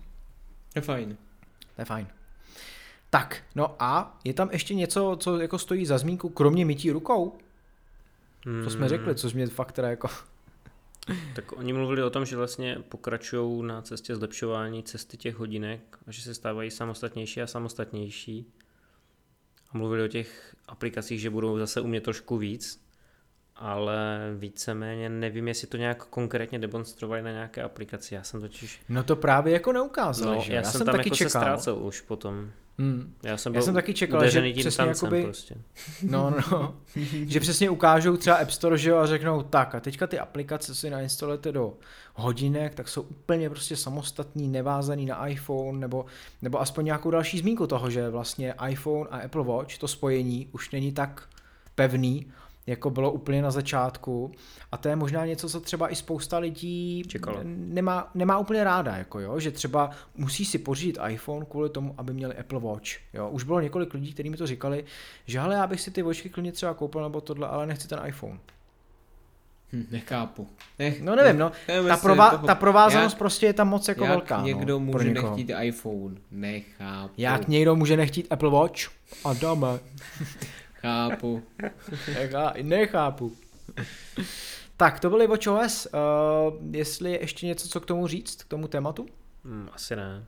[0.75, 1.17] Je fajn.
[1.75, 2.07] To je fajn.
[3.09, 7.37] Tak, no a je tam ještě něco, co jako stojí za zmínku, kromě mytí rukou?
[8.45, 8.63] Hmm.
[8.63, 10.09] To jsme řekli, co mě fakt teda jako
[11.35, 16.11] tak oni mluvili o tom, že vlastně pokračují na cestě zlepšování cesty těch hodinek a
[16.11, 18.53] že se stávají samostatnější a samostatnější.
[19.69, 22.86] A mluvili o těch aplikacích, že budou zase umět trošku víc,
[23.59, 28.15] ale víceméně nevím, jestli to nějak konkrétně demonstrovali na nějaké aplikaci.
[28.15, 28.81] Já jsem totiž...
[28.89, 30.53] No to právě jako neukázali, no, že?
[30.53, 31.29] Já, já jsem, jsem tam taky jako čekal.
[31.29, 32.49] se ztrácel už potom.
[32.79, 33.13] Hmm.
[33.23, 35.55] Já jsem, byl já jsem taky čekal, že přesně jakoby, prostě.
[36.03, 36.75] no, no,
[37.27, 40.75] že přesně ukážou třeba App Store, že jo, a řeknou tak a teďka ty aplikace
[40.75, 41.73] si nainstalujete do
[42.13, 46.05] hodinek, tak jsou úplně prostě samostatný, nevázaný na iPhone, nebo,
[46.41, 50.71] nebo aspoň nějakou další zmínku toho, že vlastně iPhone a Apple Watch, to spojení už
[50.71, 51.29] není tak
[51.75, 52.27] pevný,
[52.67, 54.31] jako bylo úplně na začátku.
[54.71, 57.03] A to je možná něco, co třeba i spousta lidí
[57.43, 62.13] nemá, nemá úplně ráda, jako jo, že třeba musí si pořídit iPhone kvůli tomu, aby
[62.13, 62.89] měli Apple Watch.
[63.13, 63.29] Jo.
[63.29, 64.83] Už bylo několik lidí, kteří mi to říkali,
[65.25, 67.99] že hele, já bych si ty vočky klidně třeba koupil nebo tohle, ale nechci ten
[68.05, 68.39] iPhone.
[69.73, 70.47] Hm, nechápu.
[70.79, 71.51] Nech, no nevím, no.
[71.87, 74.37] Ta, prová, toho, ta provázanost jak, prostě je tam moc jako jak velká.
[74.37, 76.15] No, někdo no, může nechtít iPhone.
[76.31, 77.13] Nechápu.
[77.17, 78.79] Jak někdo může nechtít Apple Watch?
[79.25, 79.67] A dáme.
[80.81, 81.43] Chápu.
[82.13, 83.37] Nechá, nechápu.
[84.77, 85.87] tak, to byly WatchOS.
[85.93, 89.05] Uh, jestli je ještě něco, co k tomu říct, k tomu tématu?
[89.43, 90.25] Hmm, asi ne.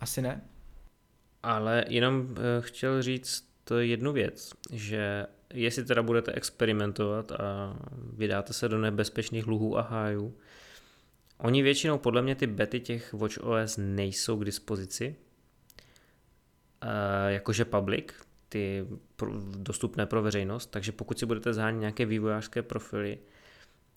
[0.00, 0.40] Asi ne?
[1.42, 3.46] Ale jenom uh, chtěl říct
[3.78, 7.76] jednu věc, že jestli teda budete experimentovat a
[8.12, 10.34] vydáte se do nebezpečných luhů a hájů,
[11.38, 15.16] oni většinou podle mě ty bety těch WatchOS nejsou k dispozici,
[16.82, 16.90] uh,
[17.28, 18.12] jakože public,
[18.56, 18.86] ty
[19.58, 23.18] dostupné pro veřejnost, takže pokud si budete zhánět nějaké vývojářské profily,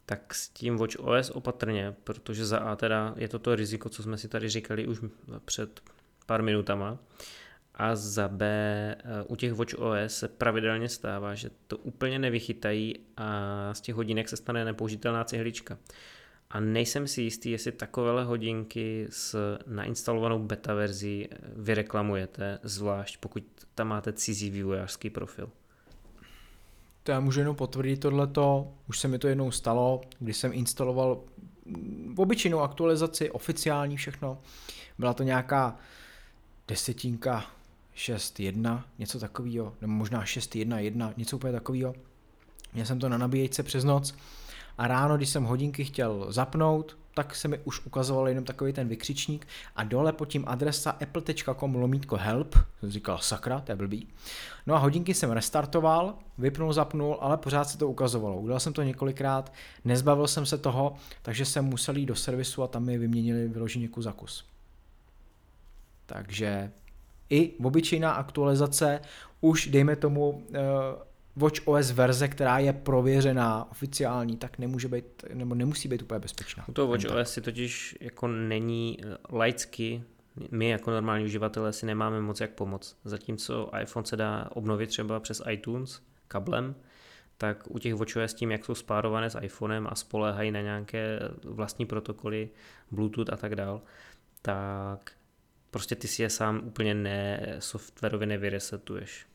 [0.06, 4.04] tak s tím Watch OS opatrně, protože za A teda je to to riziko, co
[4.04, 5.00] jsme si tady říkali už
[5.46, 5.80] před
[6.26, 6.98] pár minutama,
[7.76, 12.96] a za B eh, u těch Watch OS se pravidelně stává, že to úplně nevychytají
[13.18, 15.78] a z těch hodinek se stane nepoužitelná cihlička
[16.52, 23.44] a nejsem si jistý, jestli takovéhle hodinky s nainstalovanou beta verzí vyreklamujete, zvlášť pokud
[23.76, 25.50] tam máte cizí vývojářský profil.
[27.04, 31.24] To já můžu jenom potvrdit tohleto, už se mi to jednou stalo, když jsem instaloval
[32.16, 34.42] obyčejnou aktualizaci, oficiální všechno.
[34.98, 35.78] Byla to nějaká
[36.68, 37.46] desetinka
[37.96, 41.96] 6.1, něco takového, nebo možná 6.1.1, něco úplně takového.
[42.74, 44.16] Měl jsem to na nabíječce přes noc
[44.80, 48.88] a ráno, když jsem hodinky chtěl zapnout, tak se mi už ukazoval jenom takový ten
[48.88, 54.08] vykřičník a dole pod tím adresa apple.com lomítko help, jsem říkal sakra, to je blbý.
[54.68, 58.40] No a hodinky jsem restartoval, vypnul, zapnul, ale pořád se to ukazovalo.
[58.40, 59.54] Udělal jsem to několikrát,
[59.86, 63.88] nezbavil jsem se toho, takže jsem musel jít do servisu a tam mi vyměnili vyloženě
[63.88, 64.46] kus za kus.
[66.06, 66.72] Takže
[67.30, 69.02] i obyčejná aktualizace
[69.42, 70.44] už, dejme tomu,
[71.38, 76.20] eh, Watch OS verze, která je prověřená, oficiální, tak nemůže být, nebo nemusí být úplně
[76.20, 76.66] bezpečná.
[76.68, 80.04] U toho Watch OS si totiž jako není eh, laicky,
[80.52, 82.98] my jako normální uživatelé si nemáme moc jak pomoct.
[83.06, 86.76] Zatímco iPhone se dá obnovit třeba přes iTunes kablem,
[87.38, 91.86] tak u těch WatchOS tím, jak jsou spárované s iPhonem a spoléhají na nějaké vlastní
[91.86, 92.50] protokoly,
[92.92, 93.82] Bluetooth a tak dál,
[94.42, 95.12] tak
[95.72, 99.26] prostě ty si je sám úplně ne, softwarově nevyresetuješ.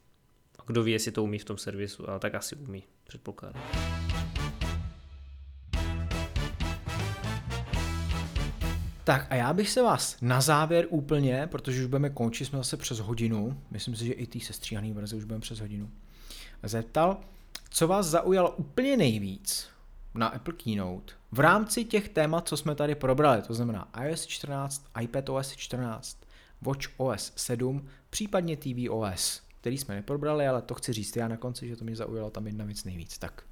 [0.66, 3.62] Kdo ví, jestli to umí v tom servisu, ale tak asi umí, předpokládám.
[9.04, 12.76] Tak a já bych se vás na závěr úplně, protože už budeme končit, jsme zase
[12.76, 15.90] přes hodinu, myslím si, že i ty sestříhaný verze už budeme přes hodinu,
[16.62, 17.20] zeptal,
[17.70, 19.68] co vás zaujalo úplně nejvíc
[20.14, 24.86] na Apple Keynote v rámci těch témat, co jsme tady probrali, to znamená iOS 14,
[25.00, 26.18] iPadOS 14,
[26.62, 31.68] Watch OS 7, případně tvOS, který jsme neprobrali, ale to chci říct já na konci,
[31.68, 33.18] že to mě zaujalo tam jedna věc nejvíc.
[33.18, 33.42] Tak.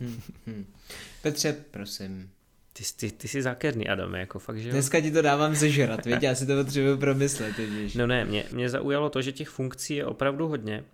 [1.22, 2.30] Petře, prosím.
[2.72, 4.72] Ty, ty, ty jsi zákerný, Adam, jako fakt, že jo?
[4.72, 7.94] Dneska ti to dávám zežrat, víš, já si to potřebuji promyslet, vidíš.
[7.94, 10.84] No ne, mě, mě zaujalo to, že těch funkcí je opravdu hodně,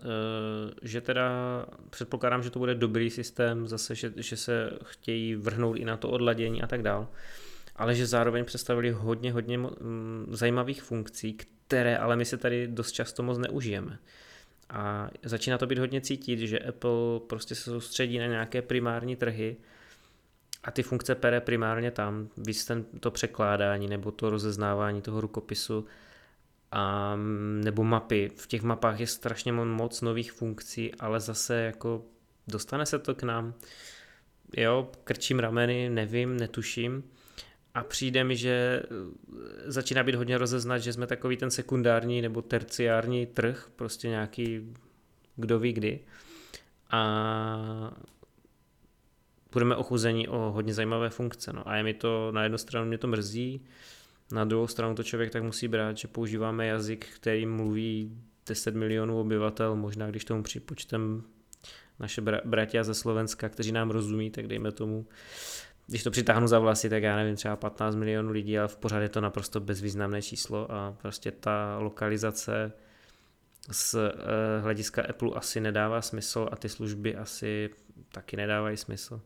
[0.00, 1.30] uh, že teda
[1.90, 6.10] předpokládám, že to bude dobrý systém, zase, že, že se chtějí vrhnout i na to
[6.10, 7.08] odladění a tak dál,
[7.76, 9.58] ale že zároveň představili hodně, hodně
[10.30, 13.98] zajímavých funkcí, které ale my se tady dost často moc neužijeme.
[14.70, 19.56] A začíná to být hodně cítit, že Apple prostě se soustředí na nějaké primární trhy,
[20.64, 25.86] a ty funkce pere primárně tam, víc ten, to překládání nebo to rozeznávání toho rukopisu
[26.72, 27.16] a,
[27.64, 28.30] nebo mapy.
[28.36, 32.04] V těch mapách je strašně moc nových funkcí, ale zase jako
[32.46, 33.54] dostane se to k nám.
[34.56, 37.04] Jo, krčím rameny, nevím, netuším.
[37.74, 38.82] A přijde mi, že
[39.64, 44.74] začíná být hodně rozeznat, že jsme takový ten sekundární nebo terciární trh, prostě nějaký
[45.36, 46.00] kdo ví kdy.
[46.90, 47.96] A
[49.52, 51.52] budeme ochuzení o hodně zajímavé funkce.
[51.52, 51.68] No.
[51.68, 53.64] A je mi to, na jednu stranu mě to mrzí,
[54.32, 59.20] na druhou stranu to člověk tak musí brát, že používáme jazyk, který mluví 10 milionů
[59.20, 61.22] obyvatel, možná když tomu připočtem
[61.98, 65.06] naše bratia ze Slovenska, kteří nám rozumí, tak dejme tomu,
[65.86, 69.00] když to přitáhnu za vlasy, tak já nevím, třeba 15 milionů lidí, ale v pořád
[69.00, 72.72] je to naprosto bezvýznamné číslo a prostě ta lokalizace
[73.70, 77.70] z eh, hlediska Apple asi nedává smysl a ty služby asi
[78.12, 79.20] taky nedávají smysl.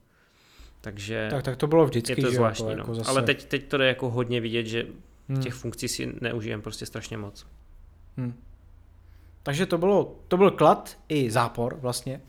[0.80, 2.66] Takže tak, tak to bylo vždycky, je to že zvláštní.
[2.66, 2.78] to no.
[2.78, 3.10] jako zase...
[3.10, 4.86] Ale teď, teď to jde jako hodně vidět, že
[5.28, 5.42] hmm.
[5.42, 7.46] těch funkcí si neužijeme prostě strašně moc.
[8.16, 8.34] Hmm.
[9.42, 12.20] Takže to bylo, to byl klad i zápor vlastně.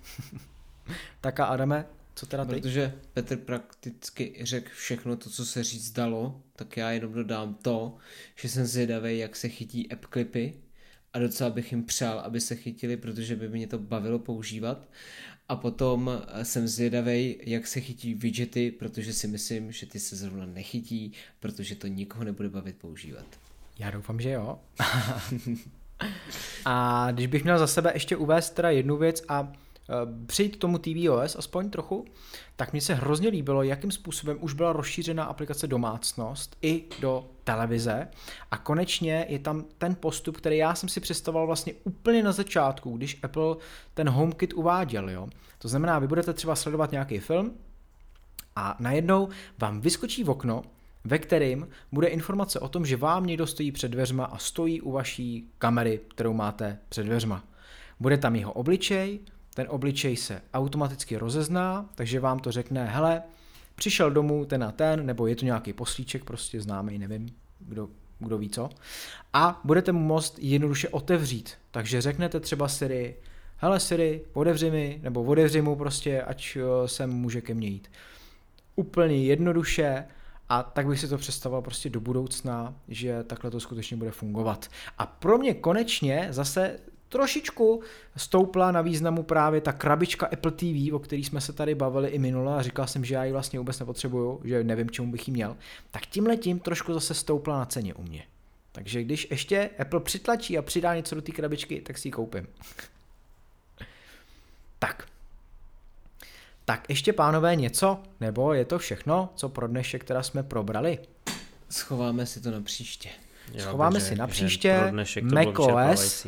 [1.22, 1.86] tak a Adame,
[2.20, 2.52] co teda ty?
[2.52, 7.98] Protože Petr prakticky řekl všechno to, co se říct dalo, tak já jenom dodám to,
[8.36, 10.54] že jsem zvědavý, jak se chytí app klipy
[11.14, 14.90] a docela bych jim přál, aby se chytili, protože by mě to bavilo používat
[15.50, 20.16] a potom eh, jsem zvědavý, jak se chytí widgety, protože si myslím, že ty se
[20.16, 23.26] zrovna nechytí, protože to nikoho nebude bavit používat.
[23.78, 24.60] Já doufám, že jo.
[26.66, 29.54] a když bych měl za sebe ještě uvést teda jednu věc a
[30.26, 32.06] přijít k tomu tvOS aspoň trochu,
[32.56, 38.08] tak mně se hrozně líbilo, jakým způsobem už byla rozšířena aplikace domácnost i do televize
[38.52, 42.98] a konečně je tam ten postup, který já jsem si představoval vlastně úplně na začátku,
[42.98, 43.56] když Apple
[43.94, 45.10] ten HomeKit uváděl.
[45.10, 45.28] Jo?
[45.58, 47.54] To znamená, vy budete třeba sledovat nějaký film
[48.56, 50.64] a najednou vám vyskočí v okno,
[51.04, 54.92] ve kterým bude informace o tom, že vám někdo stojí před dveřma a stojí u
[54.92, 57.44] vaší kamery, kterou máte před dveřma.
[58.00, 59.20] Bude tam jeho obličej,
[59.54, 63.24] ten obličej se automaticky rozezná, takže vám to řekne, hele,
[63.76, 67.30] přišel domů ten a ten, nebo je to nějaký poslíček, prostě známý, nevím,
[67.60, 67.90] kdo,
[68.20, 68.70] kdo ví co.
[69.34, 71.54] A budete mu most jednoduše otevřít.
[71.72, 73.16] Takže řeknete třeba Siri,
[73.58, 77.92] hele Siri, otevři mi, nebo otevři mu prostě, ať eh, sem může ke mně jít.
[78.76, 80.06] Úplně jednoduše,
[80.50, 84.68] a tak bych si to představoval prostě do budoucna, že takhle to skutečně bude fungovat.
[84.98, 86.80] A pro mě konečně zase
[87.10, 87.82] trošičku
[88.18, 92.20] stoupla na významu právě ta krabička Apple TV, o který jsme se tady bavili i
[92.20, 95.34] minule a říkal jsem, že já ji vlastně vůbec nepotřebuju, že nevím, čemu bych ji
[95.34, 95.58] měl,
[95.92, 98.24] tak tímhle tím trošku zase stoupla na ceně u mě.
[98.72, 102.48] Takže když ještě Apple přitlačí a přidá něco do té krabičky, tak si ji koupím.
[104.80, 105.08] tak.
[106.66, 111.00] Tak ještě pánové něco, nebo je to všechno, co pro dnešek teda jsme probrali?
[111.70, 113.10] Schováme si to na příště.
[113.54, 116.28] Já Schováme si na příště pro dnešek to macOS.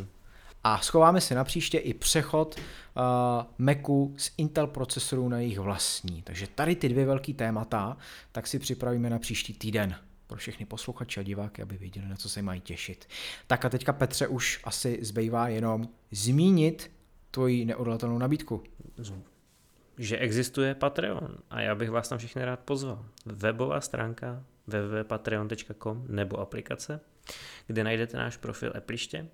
[0.63, 3.03] A schováme si na příště i přechod uh,
[3.57, 6.21] Macu z Intel procesorů na jejich vlastní.
[6.21, 7.97] Takže tady ty dvě velký témata,
[8.31, 9.95] tak si připravíme na příští týden
[10.27, 13.07] pro všechny posluchače a diváky, aby věděli, na co se mají těšit.
[13.47, 16.91] Tak a teďka Petře už asi zbývá jenom zmínit
[17.31, 18.63] tvoji neodolatelnou nabídku.
[19.97, 23.05] že existuje Patreon a já bych vás tam všechny rád pozval.
[23.25, 26.99] Webová stránka www.patreon.com nebo aplikace,
[27.67, 29.27] kde najdete náš profil Appliště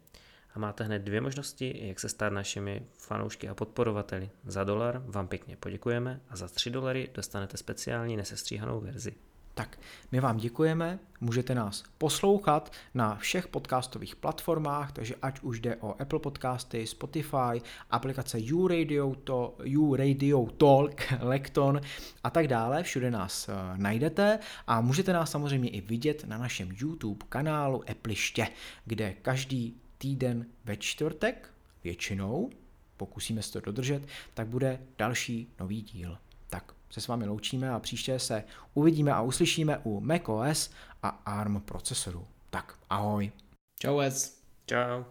[0.57, 4.29] a máte hned dvě možnosti, jak se stát našimi fanoušky a podporovateli.
[4.45, 9.15] Za dolar vám pěkně poděkujeme a za 3 dolary dostanete speciální nesestříhanou verzi.
[9.53, 9.79] Tak,
[10.11, 16.01] my vám děkujeme, můžete nás poslouchat na všech podcastových platformách, takže ať už jde o
[16.01, 21.81] Apple Podcasty, Spotify, aplikace YouRadio, to, YouRadio Talk, Lekton
[22.23, 26.69] a tak dále, všude nás uh, najdete a můžete nás samozřejmě i vidět na našem
[26.81, 28.47] YouTube kanálu Appliště,
[28.85, 32.49] kde každý týden ve čtvrtek, většinou,
[32.97, 36.17] pokusíme se to dodržet, tak bude další nový díl.
[36.49, 38.43] Tak se s vámi loučíme a příště se
[38.73, 40.71] uvidíme a uslyšíme u macOS
[41.03, 42.27] a ARM procesorů.
[42.49, 43.31] Tak ahoj.
[43.79, 44.41] Čau, Ez.
[44.65, 45.03] Čau.